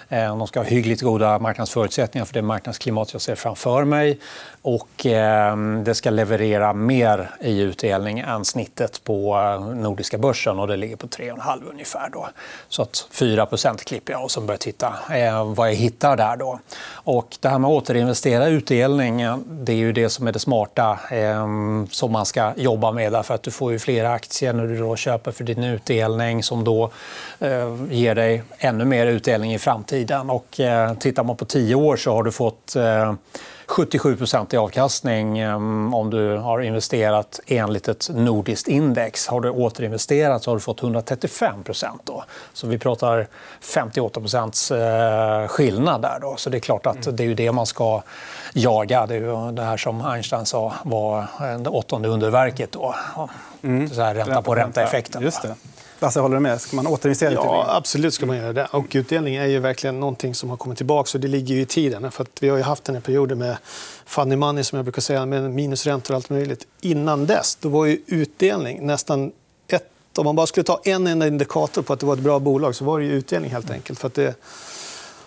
Eh, 0.10 0.38
de 0.38 0.48
ska 0.48 0.60
ha 0.60 0.66
hyggligt 0.66 1.02
goda 1.02 1.40
marknadsförutsättningar 1.40 2.26
för 2.26 2.34
det 2.34 2.42
marknadsklimat 2.42 3.14
jag 3.14 3.22
ser 3.22 3.36
framför 3.36 3.84
mig. 3.84 4.20
Och 4.62 5.06
ehm, 5.06 5.84
det 5.84 5.96
ska 5.96 6.10
leverera 6.10 6.74
mer 6.74 7.30
i 7.42 7.60
utdelning 7.60 8.20
än 8.20 8.46
snittet 8.46 9.04
på 9.04 9.38
eh, 9.38 9.76
nordiska 9.76 10.18
börsen. 10.18 10.60
och 10.60 10.68
Det 10.68 10.76
ligger 10.76 10.96
på 10.96 11.08
3,5 11.08 11.70
ungefär. 11.70 12.10
Då. 12.14 12.30
Så 12.70 12.82
att 12.82 13.08
4% 13.12 13.78
klipper 13.78 14.14
jag 14.14 14.24
och 14.38 14.44
börjar 14.44 14.58
titta 14.58 14.94
eh, 15.12 15.54
vad 15.54 15.70
jag 15.70 15.76
hittar 15.76 16.18
där. 16.18 16.38
Då. 16.38 16.60
Och 16.94 17.38
det 17.40 17.50
här 17.50 17.60
med 17.60 17.68
att 17.68 17.84
återinvestera 17.84 18.48
utdelning 18.48 19.18
det 19.48 19.72
är 19.72 19.78
ju 19.78 19.92
det 19.94 20.10
som 20.10 20.28
är 20.28 20.32
det 20.32 20.40
smarta 20.40 21.00
ehm, 21.10 21.88
som 21.92 22.12
man 22.12 22.26
ska 22.26 22.54
jobba 22.56 22.92
med. 22.92 23.12
Därför 23.12 23.34
att 23.34 23.44
du 23.44 23.52
får 23.52 23.72
ju 23.72 23.80
fler 23.80 24.06
aktier 24.06 24.54
när 24.54 24.68
du 24.68 24.78
då 24.78 24.96
köper 24.96 25.32
för 25.32 25.44
din 25.44 25.64
utdelning 25.64 26.44
som 26.44 26.64
då 26.64 26.90
ger 27.90 28.16
dig 28.16 28.44
ännu 28.58 28.86
mer 28.86 29.08
utdelning 29.08 29.54
i 29.54 29.60
framtiden. 29.60 30.03
Och, 30.30 30.60
tittar 31.00 31.24
man 31.24 31.38
på 31.38 31.46
tio 31.46 31.76
år 31.76 31.96
så 31.96 32.14
har 32.14 32.24
du 32.24 32.32
fått 32.32 32.76
77 33.68 34.18
i 34.52 34.58
avkastning 34.58 35.40
ehm, 35.40 35.94
om 35.94 36.10
du 36.10 36.38
har 36.38 36.62
investerat 36.62 37.40
enligt 37.48 37.88
ett 37.88 38.10
nordiskt 38.14 38.68
index. 38.68 39.28
Har 39.28 39.42
du 39.42 39.50
återinvesterat 39.50 40.44
så 40.44 40.52
har 40.52 40.56
du 40.56 40.62
fått 40.62 40.84
135 40.84 41.64
då. 42.04 42.24
Så 42.54 42.68
vi 42.68 42.78
pratar 42.78 43.28
58 43.62 44.22
eh, 44.22 45.48
skillnad 45.48 46.02
där. 46.02 46.20
Då. 46.22 46.36
Så 46.38 46.50
det 46.50 46.58
är 46.58 46.60
klart 46.60 46.86
att 46.86 47.18
det 47.18 47.24
är 47.24 47.36
det 47.36 47.52
man 47.52 47.66
ska 47.66 48.02
jaga. 48.54 49.06
Det 49.06 49.16
är 49.16 49.52
det 49.52 49.64
här 49.64 49.78
som 49.78 50.02
Einstein 50.02 50.46
sa 50.46 50.74
var 50.84 51.28
det 51.58 51.70
åttonde 51.70 52.08
underverket. 52.08 52.72
Då. 52.72 52.96
Mm. 53.64 53.90
Så 53.90 54.02
här, 54.02 54.16
ränta 54.16 54.42
på 54.42 54.56
ränta-effekten. 54.56 55.22
Just 55.22 55.42
det. 55.42 55.56
Lasse, 56.04 56.20
håller 56.20 56.36
du 56.36 56.40
med? 56.40 56.62
Ska 56.62 56.76
man 56.76 56.88
återinvestera 56.88 57.34
Ja, 57.34 57.66
absolut 57.70 58.14
ska 58.14 58.26
man 58.26 58.38
göra 58.38 58.54
det. 58.54 58.68
Och 58.72 58.86
utdelning 58.92 59.36
är 59.36 59.46
ju 59.46 59.60
verkligen 59.60 60.00
någonting 60.00 60.36
som 60.36 60.50
har 60.50 60.58
kommit 60.58 60.78
tillbaka. 60.78 61.18
Och 61.18 61.22
det 61.22 61.28
ligger 61.28 61.56
ju 61.56 61.62
i 61.62 61.66
tiden. 61.66 62.12
För 62.12 62.26
vi 62.40 62.50
har 62.50 62.58
ju 62.58 62.64
haft 62.64 62.84
den 62.84 62.96
här 62.96 63.02
perioden 63.02 63.40
med 63.40 63.58
funny 64.06 64.36
money, 64.36 64.64
som 64.64 64.76
jag 64.76 64.86
brukar 64.86 65.02
säga, 65.02 65.26
med 65.26 65.52
minusräntor 65.52 66.14
och 66.14 66.16
allt 66.16 66.30
möjligt. 66.30 66.68
Innan 66.82 67.26
dess 67.26 67.56
då 67.56 67.70
var 67.70 67.86
ju 67.86 68.02
utdelning 68.08 68.86
nästan 68.86 69.32
ett... 69.68 69.90
Om 70.18 70.26
man 70.26 70.36
bara 70.36 70.48
skulle 70.48 70.64
ta 70.64 70.82
en 70.84 71.08
enda 71.08 71.28
indikator 71.28 71.82
på 71.82 71.94
att 71.94 72.00
det 72.00 72.06
var 72.06 72.14
ett 72.14 72.20
bra 72.20 72.40
bolag 72.40 72.76
så 72.76 72.86
var 72.86 73.00
det 73.00 73.06
ju 73.06 73.12
utdelning 73.12 73.52
helt 73.52 73.72
enkelt. 73.72 74.00
För 74.00 74.12
det, 74.14 74.36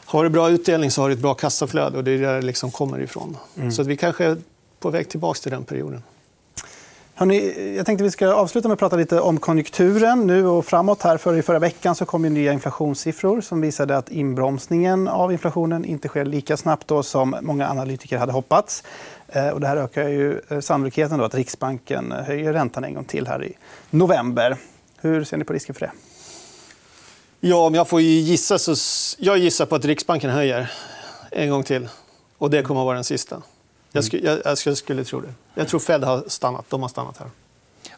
har 0.05 0.25
du 0.25 0.31
bra 0.31 0.51
utdelning 0.51 0.91
så 0.91 1.03
har 1.03 1.09
du 1.09 1.15
ett 1.15 1.21
bra 1.21 1.35
kassaflöde 1.35 1.99
och 1.99 2.05
det 2.05 2.11
är 2.11 2.19
där 2.19 2.35
det 2.35 2.43
liksom 2.43 2.71
kommer 2.71 3.01
ifrån. 3.01 3.37
Mm. 3.57 3.73
Så 3.73 3.83
vi 3.83 3.97
kanske 3.97 4.25
är 4.25 4.37
på 4.81 4.91
väg 4.91 5.09
tillbaka 5.09 5.39
till 5.41 5.51
den 5.51 5.65
perioden. 5.65 6.03
Hörrni, 7.19 7.75
jag 7.77 7.87
tänkte 7.87 8.05
vi 8.05 8.11
ska 8.11 8.35
avsluta 8.35 8.69
med 8.69 8.73
att 8.73 8.79
prata 8.79 8.97
lite 8.97 9.21
om 9.21 9.41
konjunkturen. 9.41 10.27
Nu 10.27 10.47
och 10.47 10.67
framåt. 10.67 11.03
Här 11.03 11.17
för 11.17 11.37
I 11.37 11.43
förra 11.43 11.59
veckan 11.59 11.95
så 11.95 12.05
kom 12.05 12.23
nya 12.23 12.53
inflationssiffror 12.53 13.41
som 13.41 13.61
visade 13.61 13.97
att 13.97 14.11
inbromsningen 14.11 15.09
av 15.09 15.33
inflationen 15.33 15.85
inte 15.85 16.09
sker 16.09 16.25
lika 16.25 16.57
snabbt 16.57 16.89
då 16.89 17.03
som 17.03 17.37
många 17.43 17.69
analytiker 17.69 18.19
hade 18.19 18.33
hoppats. 18.33 18.83
Eh, 19.29 19.49
och 19.49 19.61
det 19.61 19.67
här 19.67 19.77
ökar 19.77 20.09
ju 20.09 20.41
eh, 20.49 20.61
sannolikheten 20.61 21.19
då 21.19 21.25
att 21.25 21.35
Riksbanken 21.35 22.13
höjer 22.13 22.53
räntan 22.53 22.85
en 22.85 22.95
gång 22.95 23.05
till 23.05 23.27
här 23.27 23.45
i 23.45 23.57
november. 23.91 24.57
Hur 25.01 25.25
ser 25.25 25.37
ni 25.37 25.45
på 25.45 25.53
risken 25.53 25.75
för 25.75 25.81
det? 25.81 25.93
Ja, 27.41 27.67
om 27.67 27.75
jag 27.75 27.89
får 27.89 28.01
gissa 28.01 28.59
så... 28.59 28.75
Jag 29.19 29.39
gissar 29.39 29.67
på 29.67 29.75
att 29.75 29.85
Riksbanken 29.85 30.31
höjer 30.31 30.73
en 31.31 31.51
gång 31.51 31.63
till. 31.63 31.89
Och 32.39 32.51
det 32.51 32.63
kommer 32.63 32.81
att 32.81 32.87
vara 32.87 32.95
den 32.95 33.05
sista. 33.05 33.43
Jag 33.97 34.05
skulle, 34.05 34.27
jag, 34.45 34.57
jag 34.67 34.77
skulle 34.77 35.05
tro 35.05 35.21
det. 35.21 35.35
Jag 35.55 35.69
tror 35.69 35.81
Fed 35.81 36.05
har 36.05 36.25
stannat. 36.27 36.65
De 36.69 36.83
har 36.83 36.89
stannat 36.89 37.19
här. 37.19 37.29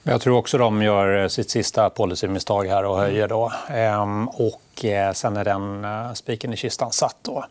Men 0.02 0.12
jag 0.12 0.20
tror 0.20 0.36
också 0.36 0.58
de 0.58 0.82
gör 0.82 1.22
eh, 1.22 1.28
sitt 1.28 1.50
sista 1.50 1.90
policymisstag 1.90 2.64
här 2.64 2.84
och 2.84 2.98
höjer. 2.98 3.28
Då. 3.28 3.52
Ehm, 3.68 4.28
och 4.28 4.84
eh, 4.84 5.12
sen 5.12 5.36
är 5.36 5.44
den 5.44 5.84
eh, 5.84 6.12
spiken 6.12 6.52
i 6.52 6.56
kistan 6.56 6.92
satt. 6.92 7.16
Då. 7.22 7.44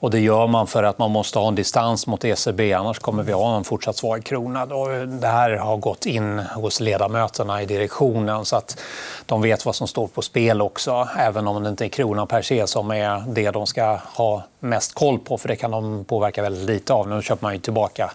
Och 0.00 0.10
det 0.10 0.20
gör 0.20 0.46
man 0.46 0.66
för 0.66 0.82
att 0.82 0.98
man 0.98 1.10
måste 1.10 1.38
ha 1.38 1.48
en 1.48 1.54
distans 1.54 2.06
mot 2.06 2.24
ECB. 2.24 2.72
Annars 2.72 2.98
kommer 2.98 3.22
vi 3.22 3.32
ha 3.32 3.56
en 3.56 3.64
fortsatt 3.64 3.96
svag 3.96 4.24
krona. 4.24 4.66
Det 5.06 5.26
här 5.26 5.50
har 5.50 5.76
gått 5.76 6.06
in 6.06 6.38
hos 6.38 6.80
ledamöterna 6.80 7.62
i 7.62 7.66
direktionen 7.66 8.44
så 8.44 8.56
att 8.56 8.80
de 9.26 9.42
vet 9.42 9.66
vad 9.66 9.74
som 9.74 9.88
står 9.88 10.06
på 10.06 10.22
spel 10.22 10.62
också. 10.62 11.08
Även 11.18 11.48
om 11.48 11.62
det 11.62 11.68
inte 11.68 11.84
är 11.84 11.88
kronan 11.88 12.26
per 12.26 12.42
se 12.42 12.66
som 12.66 12.90
är 12.90 13.24
det 13.28 13.50
de 13.50 13.66
ska 13.66 13.98
ha 14.14 14.42
mest 14.60 14.94
koll 14.94 15.18
på. 15.18 15.38
För 15.38 15.48
det 15.48 15.56
kan 15.56 15.70
de 15.70 16.04
påverka 16.04 16.42
väldigt 16.42 16.64
lite 16.64 16.92
av. 16.92 17.08
Nu 17.08 17.22
köper 17.22 17.42
man 17.42 17.52
ju 17.52 17.60
tillbaka 17.60 18.10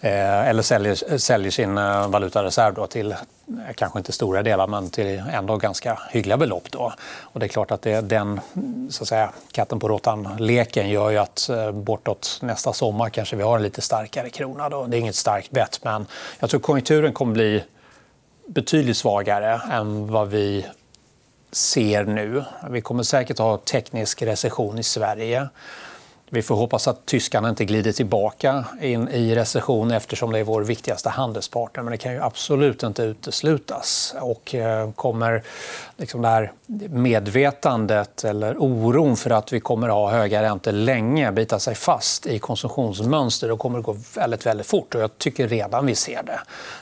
mm. 0.00 0.46
eller 0.46 0.62
säljer, 0.62 1.18
säljer 1.18 1.50
sin 1.50 1.78
eh, 1.78 2.08
valutareserv 2.08 2.86
till 2.86 3.14
Eh, 3.48 3.74
kanske 3.74 3.98
inte 3.98 4.12
stora 4.12 4.42
delar, 4.42 4.66
men 4.66 4.90
till 4.90 5.22
ändå 5.32 5.56
ganska 5.56 5.98
hyggliga 6.10 6.36
belopp. 6.36 6.70
Då. 6.70 6.92
Och 7.20 7.40
det 7.40 7.46
är 7.46 7.48
klart 7.48 7.70
att 7.70 7.82
det, 7.82 8.00
den 8.00 8.40
så 8.90 9.04
att 9.04 9.08
säga, 9.08 9.32
katten 9.52 9.80
på 9.80 9.88
råttan-leken 9.88 10.90
gör 10.90 11.10
ju 11.10 11.18
att 11.18 11.48
eh, 11.48 11.72
bortåt 11.72 12.38
nästa 12.42 12.72
sommar 12.72 13.10
kanske 13.10 13.36
vi 13.36 13.42
har 13.42 13.56
en 13.56 13.62
lite 13.62 13.80
starkare 13.80 14.30
krona. 14.30 14.68
Då. 14.68 14.86
Det 14.86 14.96
är 14.96 14.98
inget 14.98 15.14
starkt 15.14 15.50
bett, 15.50 15.80
men 15.82 16.06
jag 16.38 16.50
tror 16.50 16.60
konjunkturen 16.60 17.12
kommer 17.12 17.32
bli 17.32 17.64
betydligt 18.46 18.96
svagare 18.96 19.60
än 19.72 20.12
vad 20.12 20.28
vi 20.28 20.66
ser 21.52 22.04
nu. 22.04 22.44
Vi 22.70 22.80
kommer 22.80 23.02
säkert 23.02 23.38
ha 23.38 23.58
teknisk 23.58 24.22
recession 24.22 24.78
i 24.78 24.82
Sverige. 24.82 25.48
Vi 26.36 26.42
får 26.42 26.56
hoppas 26.56 26.88
att 26.88 27.06
tyskarna 27.06 27.48
inte 27.48 27.64
glider 27.64 27.92
tillbaka 27.92 28.64
in 28.80 29.08
i 29.08 29.34
recession 29.34 29.90
eftersom 29.90 30.32
det 30.32 30.38
är 30.38 30.44
vår 30.44 30.62
viktigaste 30.62 31.08
handelspartner. 31.08 31.82
Men 31.82 31.90
det 31.90 31.96
kan 31.96 32.12
ju 32.12 32.22
absolut 32.22 32.82
inte 32.82 33.02
uteslutas. 33.02 34.14
Och 34.20 34.54
eh, 34.54 34.90
kommer 34.92 35.42
liksom 35.96 36.22
det 36.22 36.28
här 36.28 36.52
medvetandet 36.88 38.24
eller 38.24 38.56
oron 38.58 39.16
för 39.16 39.30
att 39.30 39.52
vi 39.52 39.60
kommer 39.60 39.88
att 39.88 39.94
ha 39.94 40.10
höga 40.10 40.42
räntor 40.42 40.72
länge 40.72 41.32
bita 41.32 41.58
sig 41.58 41.74
fast 41.74 42.26
i 42.26 42.38
konsumtionsmönster 42.38 43.48
då 43.48 43.56
kommer 43.56 43.78
det 43.78 43.82
gå 43.82 43.96
väldigt, 44.14 44.46
väldigt 44.46 44.66
fort. 44.66 44.94
Och 44.94 45.00
jag 45.00 45.18
tycker 45.18 45.48
redan 45.48 45.86
vi 45.86 45.94
ser 45.94 46.22
det. 46.22 46.40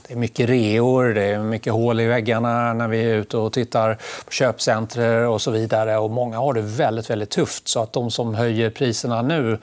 Det 0.09 0.15
är 0.15 0.19
mycket 0.19 0.49
reor, 0.49 1.05
det 1.05 1.25
är 1.25 1.39
mycket 1.39 1.73
hål 1.73 2.01
i 2.01 2.07
väggarna 2.07 2.73
när 2.73 2.89
vi 2.89 3.11
är 3.11 3.15
ute 3.15 3.37
och 3.37 3.53
tittar 3.53 3.99
på 4.25 4.31
köpcentrer 4.31 5.27
och 5.27 5.43
så 5.43 5.51
vidare. 5.51 5.99
Och 5.99 6.11
många 6.11 6.39
har 6.39 6.53
det 6.55 6.63
väldigt, 6.63 7.11
väldigt 7.11 7.31
tufft. 7.31 7.69
Så 7.69 7.83
att 7.83 7.93
de 7.93 8.11
som 8.11 8.35
höjer 8.35 8.71
priserna 8.71 9.23
nu 9.23 9.44
euh, 9.45 9.57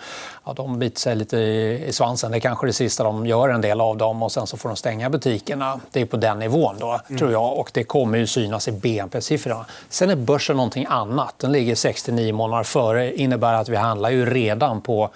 ja, 0.46 0.54
de 0.54 0.80
biter 0.80 1.00
sig 1.00 1.16
lite 1.16 1.38
i, 1.38 1.90
svansen. 1.92 2.32
Det 2.32 2.38
är 2.38 2.40
kanske 2.40 2.68
det 2.68 2.74
sista 2.74 3.04
de 3.04 3.26
gör, 3.26 3.50
en 3.50 3.62
del 3.62 3.82
av 3.82 3.98
dem. 3.98 4.24
och 4.24 4.32
Sen 4.32 4.48
så 4.48 4.58
får 4.58 4.70
de 4.70 4.76
stänga 4.76 5.10
butikerna. 5.10 5.80
Det 5.92 6.02
är 6.02 6.06
på 6.06 6.18
den 6.18 6.40
nivån, 6.40 6.76
då, 6.80 7.00
mm. 7.08 7.20
tror 7.20 7.32
jag. 7.32 7.58
Och 7.58 7.72
det 7.74 7.84
kommer 7.84 8.18
ju 8.18 8.28
synas 8.28 8.68
i 8.68 8.72
BNP-siffrorna. 8.72 9.66
Sen 9.90 10.10
är 10.10 10.16
börsen 10.16 10.56
någonting 10.56 10.86
annat. 10.90 11.36
Den 11.38 11.52
ligger 11.52 11.76
69 11.76 12.34
månader 12.34 12.64
före. 12.64 13.16
Innebär 13.16 13.54
att 13.54 13.70
vi 13.70 13.76
handlar 13.76 14.10
ju 14.10 14.26
redan 14.26 14.82
på 14.82 15.10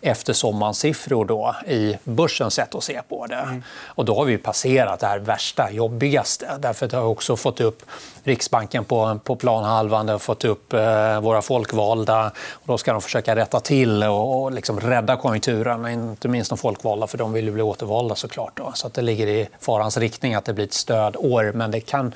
eftersommarsiffror 0.00 1.24
då, 1.24 1.56
i 1.66 1.96
börsens 2.04 2.54
sätt 2.54 2.74
att 2.74 2.84
se 2.84 3.00
på 3.08 3.26
det. 3.26 3.34
Mm. 3.34 3.62
Och 3.86 4.04
då 4.04 4.14
har 4.14 4.24
vi 4.24 4.38
passerat 4.38 5.00
det 5.00 5.06
här 5.06 5.18
värsta, 5.18 5.70
jobbigaste. 5.70 6.58
Därför 6.58 6.86
att 6.86 6.92
har 6.92 7.02
också 7.02 7.36
fått 7.36 7.60
upp 7.60 7.82
Riksbanken 8.24 8.84
på, 8.84 9.18
på 9.24 9.36
planhalvan, 9.36 10.06
det 10.06 10.12
har 10.12 10.18
fått 10.18 10.44
upp 10.44 10.72
eh, 10.72 11.20
våra 11.20 11.42
folkvalda. 11.42 12.26
Och 12.50 12.66
då 12.66 12.78
ska 12.78 12.92
de 12.92 13.00
försöka 13.00 13.36
rätta 13.36 13.60
till 13.60 14.02
och, 14.02 14.42
och 14.42 14.52
liksom 14.52 14.71
liksom 14.74 14.90
rädda 14.90 15.16
konjunkturen, 15.16 15.86
inte 15.86 16.28
minst 16.28 16.48
de 16.50 16.58
folkvalda, 16.58 17.06
för 17.06 17.18
de 17.18 17.32
vill 17.32 17.44
ju 17.44 17.50
bli 17.50 17.62
återvalda 17.62 18.14
såklart. 18.14 18.52
Då. 18.56 18.72
Så 18.74 18.86
att 18.86 18.94
det 18.94 19.02
ligger 19.02 19.26
i 19.26 19.48
farans 19.60 19.96
riktning 19.96 20.34
att 20.34 20.44
det 20.44 20.52
blir 20.52 20.64
ett 20.64 20.72
stödår. 20.72 21.52
Men 21.52 21.70
det 21.70 21.80
kan 21.80 22.14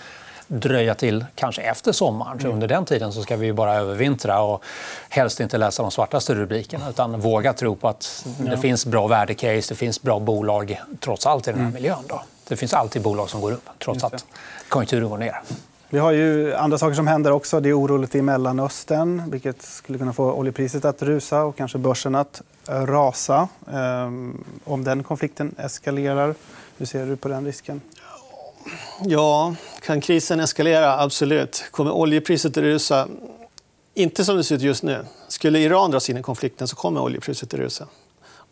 dröja 0.49 0.95
till 0.95 1.25
kanske 1.35 1.63
efter 1.63 1.93
sommaren. 1.93 2.41
Så 2.41 2.47
mm. 2.47 2.55
under 2.55 2.69
den 2.69 2.85
tiden 2.85 3.13
så 3.13 3.23
ska 3.23 3.37
vi 3.37 3.53
bara 3.53 3.75
övervintra 3.75 4.41
och 4.41 4.65
helst 5.09 5.41
inte 5.41 5.59
läsa 5.59 5.83
de 5.83 5.91
svartaste 5.91 6.35
rubrikerna 6.35 6.91
utan 6.91 7.21
våga 7.21 7.53
tro 7.53 7.77
på 7.77 7.89
att 7.89 8.27
det 8.39 8.59
finns 8.59 8.87
bra 8.87 9.07
värdecase, 9.07 9.75
det 9.75 9.75
finns 9.75 10.03
bra 10.03 10.19
bolag 10.19 10.81
trots 11.01 11.27
allt 11.27 11.49
i 11.49 11.51
den 11.51 11.61
här 11.61 11.69
mm. 11.69 11.75
miljön. 11.75 12.05
Då. 12.09 12.23
Det 12.49 12.57
finns 12.57 12.75
alltid 12.75 13.03
bolag 13.03 13.31
som 13.31 13.41
går 13.41 13.53
upp 13.53 13.69
trots 13.79 14.05
att 14.05 14.25
konjunkturen 14.69 15.09
går 15.09 15.19
ner. 15.19 15.41
Vi 15.91 15.99
har 15.99 16.13
ju 16.13 16.55
andra 16.55 16.79
saker 16.79 16.95
som 16.95 17.07
händer 17.07 17.31
också. 17.31 17.61
Det 17.61 17.69
är 17.69 17.79
oroligt 17.79 18.15
i 18.15 18.23
Mellanöstern 18.23 19.31
vilket 19.31 19.63
skulle 19.63 19.99
kunna 19.99 20.13
få 20.13 20.33
oljepriset 20.33 20.85
att 20.85 21.03
rusa 21.03 21.43
och 21.43 21.57
kanske 21.57 21.79
börsen 21.79 22.15
att 22.15 22.43
eh, 22.69 22.87
rasa. 22.87 23.49
Ehm, 23.73 24.45
om 24.65 24.85
den 24.85 25.03
konflikten 25.03 25.55
eskalerar, 25.59 26.35
hur 26.79 26.87
ser 26.87 27.07
du 27.07 27.17
på 27.17 27.29
den 27.29 27.45
risken? 27.45 27.81
Ja, 29.05 29.55
kan 29.83 30.01
krisen 30.01 30.41
eskalera? 30.41 31.01
Absolut. 31.01 31.65
Kommer 31.71 31.91
oljepriset 31.91 32.57
att 32.57 32.63
rusa? 32.63 33.09
Inte 33.95 34.25
som 34.25 34.37
det 34.37 34.45
ser 34.45 34.55
ut 34.55 34.63
just 34.63 34.83
nu. 34.83 35.05
Skulle 35.29 35.59
Iran 35.59 35.91
dras 35.91 36.11
in 36.11 36.17
i 36.17 36.23
konflikten 36.23 36.69
så 36.69 36.77
kommer 36.77 37.01
oljepriset 37.01 37.55
att 37.55 37.61
rusa. 37.61 37.87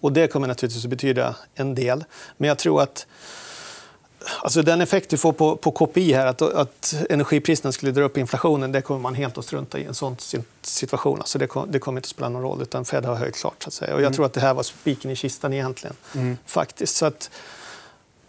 Och 0.00 0.12
det 0.12 0.26
kommer 0.26 0.48
naturligtvis 0.48 0.84
att 0.84 0.90
betyda 0.90 1.36
en 1.54 1.74
del. 1.74 2.04
Men 2.36 2.48
jag 2.48 2.58
tror 2.58 2.82
att 2.82 3.06
Alltså 4.42 4.62
den 4.62 4.80
effekt 4.80 5.10
du 5.10 5.16
får 5.16 5.32
på, 5.32 5.56
på 5.56 5.70
KPI 5.70 6.12
här, 6.12 6.26
att, 6.26 6.42
att 6.42 6.94
energipriserna 7.10 7.72
skulle 7.72 7.92
dra 7.92 8.02
upp 8.02 8.16
inflationen, 8.16 8.72
det 8.72 8.82
kommer 8.82 9.00
man 9.00 9.14
helt 9.14 9.38
att 9.38 9.44
strunta 9.44 9.78
i 9.78 9.84
en 9.84 9.94
sån 9.94 10.16
situation. 10.62 11.18
Alltså 11.18 11.38
det, 11.38 11.48
det 11.68 11.78
kommer 11.78 11.98
inte 11.98 12.06
att 12.06 12.10
spela 12.10 12.28
någon 12.28 12.42
roll, 12.42 12.62
utan 12.62 12.84
Fed 12.84 13.04
har 13.04 13.14
höjt 13.14 13.36
klart. 13.36 13.62
Så 13.62 13.68
att 13.68 13.74
säga. 13.74 13.94
Och 13.94 14.00
jag 14.00 14.06
mm. 14.06 14.12
tror 14.12 14.26
att 14.26 14.32
det 14.32 14.40
här 14.40 14.54
var 14.54 14.62
spiken 14.62 15.10
i 15.10 15.16
kistan 15.16 15.52
egentligen. 15.52 15.96
Mm. 16.14 16.36
faktiskt. 16.46 16.96
Så 16.96 17.06
att, 17.06 17.30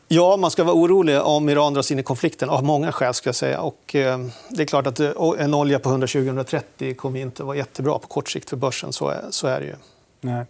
Ja, 0.07 0.37
man 0.37 0.51
ska 0.51 0.63
vara 0.63 0.75
orolig 0.75 1.21
om 1.21 1.49
Iran 1.49 1.73
dras 1.73 1.91
in 1.91 1.99
i 1.99 2.03
konflikten 2.03 2.49
av 2.49 2.63
många 2.63 2.91
skäl. 2.91 3.13
Ska 3.13 3.27
jag 3.27 3.35
säga. 3.35 3.61
Och, 3.61 3.95
eh, 3.95 4.19
det 4.49 4.63
är 4.63 4.67
klart 4.67 4.87
att 4.87 4.99
eh, 4.99 5.11
en 5.37 5.53
olja 5.53 5.79
på 5.79 5.89
120-130 5.89 6.95
kommer 6.95 7.19
inte 7.19 7.43
att 7.43 7.47
vara 7.47 7.57
jättebra 7.57 7.99
på 7.99 8.07
kort 8.07 8.29
sikt 8.29 8.49
för 8.49 8.57
börsen. 8.57 8.93
Så 8.93 9.09
är, 9.09 9.25
så 9.29 9.47
är 9.47 9.59
det 9.59 9.65
ju. 9.65 9.75
Nej. 10.21 10.45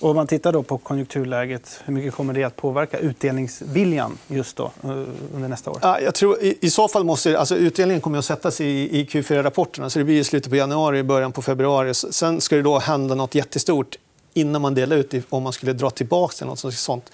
Och 0.00 0.10
om 0.10 0.16
man 0.16 0.26
tittar 0.26 0.52
då 0.52 0.62
på 0.62 0.78
konjunkturläget, 0.78 1.80
hur 1.84 1.94
mycket 1.94 2.14
kommer 2.14 2.34
det 2.34 2.44
att 2.44 2.56
påverka 2.56 2.98
utdelningsviljan 2.98 4.18
just 4.28 4.56
då, 4.56 4.64
eh, 4.82 4.90
under 5.34 5.48
nästa 5.48 5.70
år? 5.70 5.78
Ja, 5.82 6.00
jag 6.00 6.14
tror, 6.14 6.42
i, 6.42 6.58
I 6.60 6.70
så 6.70 6.88
fall 6.88 7.04
måste 7.04 7.38
alltså, 7.38 7.56
utdelningen 7.56 8.00
kommer 8.00 8.18
att 8.18 8.24
sättas 8.24 8.60
i, 8.60 9.00
i 9.00 9.04
Q4-rapporterna. 9.04 9.90
Så 9.90 9.98
det 9.98 10.04
blir 10.04 10.20
i 10.20 10.24
slutet 10.24 10.50
på 10.50 10.56
januari, 10.56 11.02
början 11.02 11.32
på 11.32 11.42
februari. 11.42 11.94
Sen 11.94 12.40
ska 12.40 12.56
det 12.56 12.62
då 12.62 12.78
hända 12.78 13.14
nåt 13.14 13.34
jättestort 13.34 13.98
innan 14.34 14.62
man 14.62 14.74
delar 14.74 14.96
ut 14.96 15.14
om 15.28 15.42
man 15.42 15.52
skulle 15.52 15.72
dra 15.72 15.90
tillbaka 15.90 16.44
något 16.44 16.74
sånt. 16.74 17.12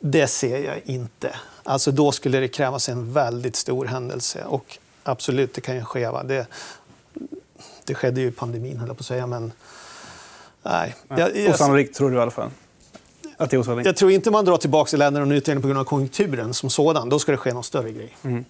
Det 0.00 0.26
ser 0.26 0.64
jag 0.64 0.80
inte. 0.84 1.36
Alltså, 1.62 1.90
då 1.90 2.12
skulle 2.12 2.40
det 2.40 2.48
krävas 2.48 2.88
en 2.88 3.12
väldigt 3.12 3.56
stor 3.56 3.84
händelse. 3.84 4.44
Och 4.44 4.78
absolut, 5.02 5.54
det 5.54 5.60
kan 5.60 5.74
ju 5.74 5.84
ske. 5.84 6.08
Va? 6.08 6.22
Det, 6.22 6.46
det 7.84 7.94
skedde 7.94 8.20
ju 8.20 8.28
i 8.28 8.30
pandemin, 8.30 8.76
höll 8.76 8.88
jag 8.88 8.96
på 8.96 9.00
att 9.02 9.06
säga. 9.06 9.26
Men 9.26 9.52
nej. 10.70 10.94
Jag, 11.08 11.36
jag, 11.36 11.50
osannolikt, 11.50 11.96
tror 11.96 12.10
du 12.10 12.16
i 12.16 12.20
alla 12.20 12.30
fall? 12.30 12.50
Att 13.36 13.50
det 13.50 13.56
är 13.56 13.58
osannolikt? 13.58 13.86
Jag 13.86 13.96
tror 13.96 14.10
inte 14.10 14.30
man 14.30 14.44
drar 14.44 14.56
tillbaka 14.56 14.96
länder 14.96 15.20
och 15.20 15.28
utdelning 15.28 15.62
på 15.62 15.68
grund 15.68 15.80
av 15.80 15.84
konjunkturen 15.84 16.54
som 16.54 16.70
sådan. 16.70 17.08
Då 17.08 17.18
ska 17.18 17.32
det 17.32 17.38
ske 17.38 17.52
någon 17.52 17.64
större 17.64 17.92
grej. 17.92 18.16
Mm. 18.24 18.44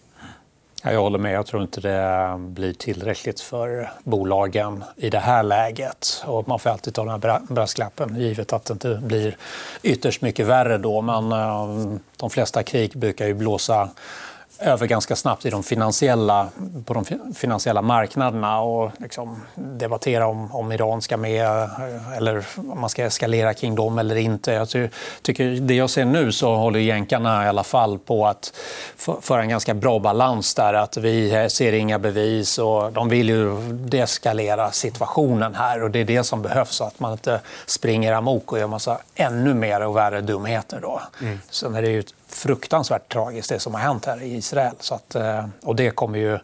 Jag 0.82 1.00
håller 1.00 1.18
med. 1.18 1.32
Jag 1.34 1.46
tror 1.46 1.62
inte 1.62 1.80
det 1.80 2.34
blir 2.38 2.72
tillräckligt 2.72 3.40
för 3.40 3.90
bolagen 4.04 4.84
i 4.96 5.10
det 5.10 5.18
här 5.18 5.42
läget. 5.42 6.24
Och 6.26 6.48
man 6.48 6.58
får 6.58 6.70
alltid 6.70 6.94
ta 6.94 7.04
den 7.04 7.22
här 7.22 7.40
brasklappen, 7.48 8.16
givet 8.16 8.52
att 8.52 8.64
det 8.64 8.72
inte 8.72 9.00
blir 9.02 9.36
ytterst 9.82 10.22
mycket 10.22 10.46
värre 10.46 10.78
då. 10.78 11.00
Men 11.00 11.32
eh, 11.32 11.98
de 12.16 12.30
flesta 12.30 12.62
krig 12.62 12.98
brukar 12.98 13.26
ju 13.26 13.34
blåsa 13.34 13.88
över 14.58 14.86
ganska 14.86 15.16
snabbt 15.16 15.46
i 15.46 15.50
de 15.50 15.62
finansiella, 15.62 16.48
på 16.84 16.94
de 16.94 17.04
finansiella 17.34 17.82
marknaderna 17.82 18.60
och 18.60 18.92
liksom 18.98 19.42
debattera 19.54 20.26
om, 20.26 20.54
om 20.54 20.72
Iran 20.72 21.02
ska 21.02 21.16
med 21.16 21.68
eller 22.16 22.44
om 22.56 22.80
man 22.80 22.90
ska 22.90 23.04
eskalera 23.04 23.54
kring 23.54 23.74
dem 23.74 23.98
eller 23.98 24.16
inte. 24.16 24.52
Jag 24.52 24.68
tycker, 25.22 25.60
det 25.60 25.74
jag 25.74 25.90
ser 25.90 26.04
nu 26.04 26.32
så 26.32 26.54
håller 26.54 26.80
jänkarna 26.80 27.44
i 27.44 27.48
alla 27.48 27.64
fall 27.64 27.98
på 27.98 28.26
att 28.26 28.52
föra 29.20 29.42
en 29.42 29.48
ganska 29.48 29.74
bra 29.74 29.98
balans 29.98 30.54
där. 30.54 30.74
Att 30.74 30.96
vi 30.96 31.48
ser 31.50 31.72
inga 31.72 31.98
bevis 31.98 32.58
och 32.58 32.92
de 32.92 33.08
vill 33.08 33.28
ju 33.28 33.56
deeskalera 33.72 34.70
situationen 34.70 35.54
här 35.54 35.82
och 35.82 35.90
det 35.90 35.98
är 35.98 36.04
det 36.04 36.24
som 36.24 36.42
behövs 36.42 36.74
så 36.74 36.84
att 36.84 37.00
man 37.00 37.12
inte 37.12 37.40
springer 37.66 38.12
amok 38.12 38.52
och 38.52 38.58
gör 38.58 38.66
massa 38.66 38.98
ännu 39.14 39.54
mer 39.54 39.80
och 39.80 39.96
värre 39.96 40.20
dumheter. 40.20 40.80
Då. 40.80 41.00
Mm. 41.20 41.40
Sen 41.50 41.74
är 41.74 41.82
det 41.82 41.88
ju 41.88 42.02
fruktansvärt 42.28 43.12
tragiskt 43.12 43.48
det 43.48 43.58
som 43.58 43.74
har 43.74 43.80
hänt 43.80 44.04
här 44.04 44.22
i 44.22 44.36
Israel. 44.36 44.74
Så 44.80 44.94
att, 44.94 45.14
eh, 45.14 45.44
och 45.62 45.76
det 45.76 45.90
kommer, 45.90 46.18
ju, 46.18 46.38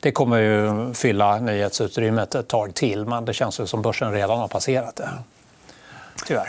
det 0.00 0.12
kommer 0.12 0.38
ju 0.38 0.94
fylla 0.94 1.40
nyhetsutrymmet 1.40 2.34
ett 2.34 2.48
tag 2.48 2.74
till 2.74 3.04
men 3.04 3.24
det 3.24 3.32
känns 3.32 3.60
ju 3.60 3.66
som 3.66 3.82
börsen 3.82 4.12
redan 4.12 4.38
har 4.38 4.48
passerat 4.48 4.96
det. 4.96 5.08
Tyvärr. 6.26 6.48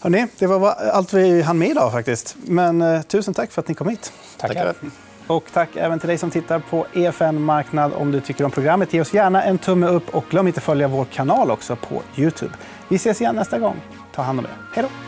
Hörrni, 0.00 0.26
det 0.38 0.46
var 0.46 0.70
allt 0.70 1.12
vi 1.12 1.42
hann 1.42 1.58
med 1.58 1.68
idag. 1.68 1.92
faktiskt. 1.92 2.36
Men 2.36 2.82
eh, 2.82 3.02
tusen 3.02 3.34
tack 3.34 3.52
för 3.52 3.62
att 3.62 3.68
ni 3.68 3.74
kom 3.74 3.88
hit. 3.88 4.12
Tackar. 4.36 4.74
Och 5.26 5.44
tack 5.52 5.68
även 5.76 5.98
till 5.98 6.08
dig 6.08 6.18
som 6.18 6.30
tittar 6.30 6.58
på 6.58 6.86
EFN 6.94 7.42
Marknad. 7.42 7.92
Om 7.92 8.12
du 8.12 8.20
tycker 8.20 8.44
om 8.44 8.50
programmet, 8.50 8.92
ge 8.92 9.00
oss 9.00 9.14
gärna 9.14 9.42
en 9.42 9.58
tumme 9.58 9.86
upp 9.86 10.14
och 10.14 10.24
glöm 10.30 10.46
inte 10.46 10.58
att 10.58 10.64
följa 10.64 10.88
vår 10.88 11.04
kanal 11.04 11.50
också 11.50 11.76
på 11.76 12.02
Youtube. 12.16 12.52
Vi 12.88 12.96
ses 12.96 13.20
igen 13.20 13.36
nästa 13.36 13.58
gång. 13.58 13.76
Ta 14.14 14.22
hand 14.22 14.38
om 14.38 14.44
er. 14.44 14.52
Hej 14.74 14.82
då! 14.82 15.07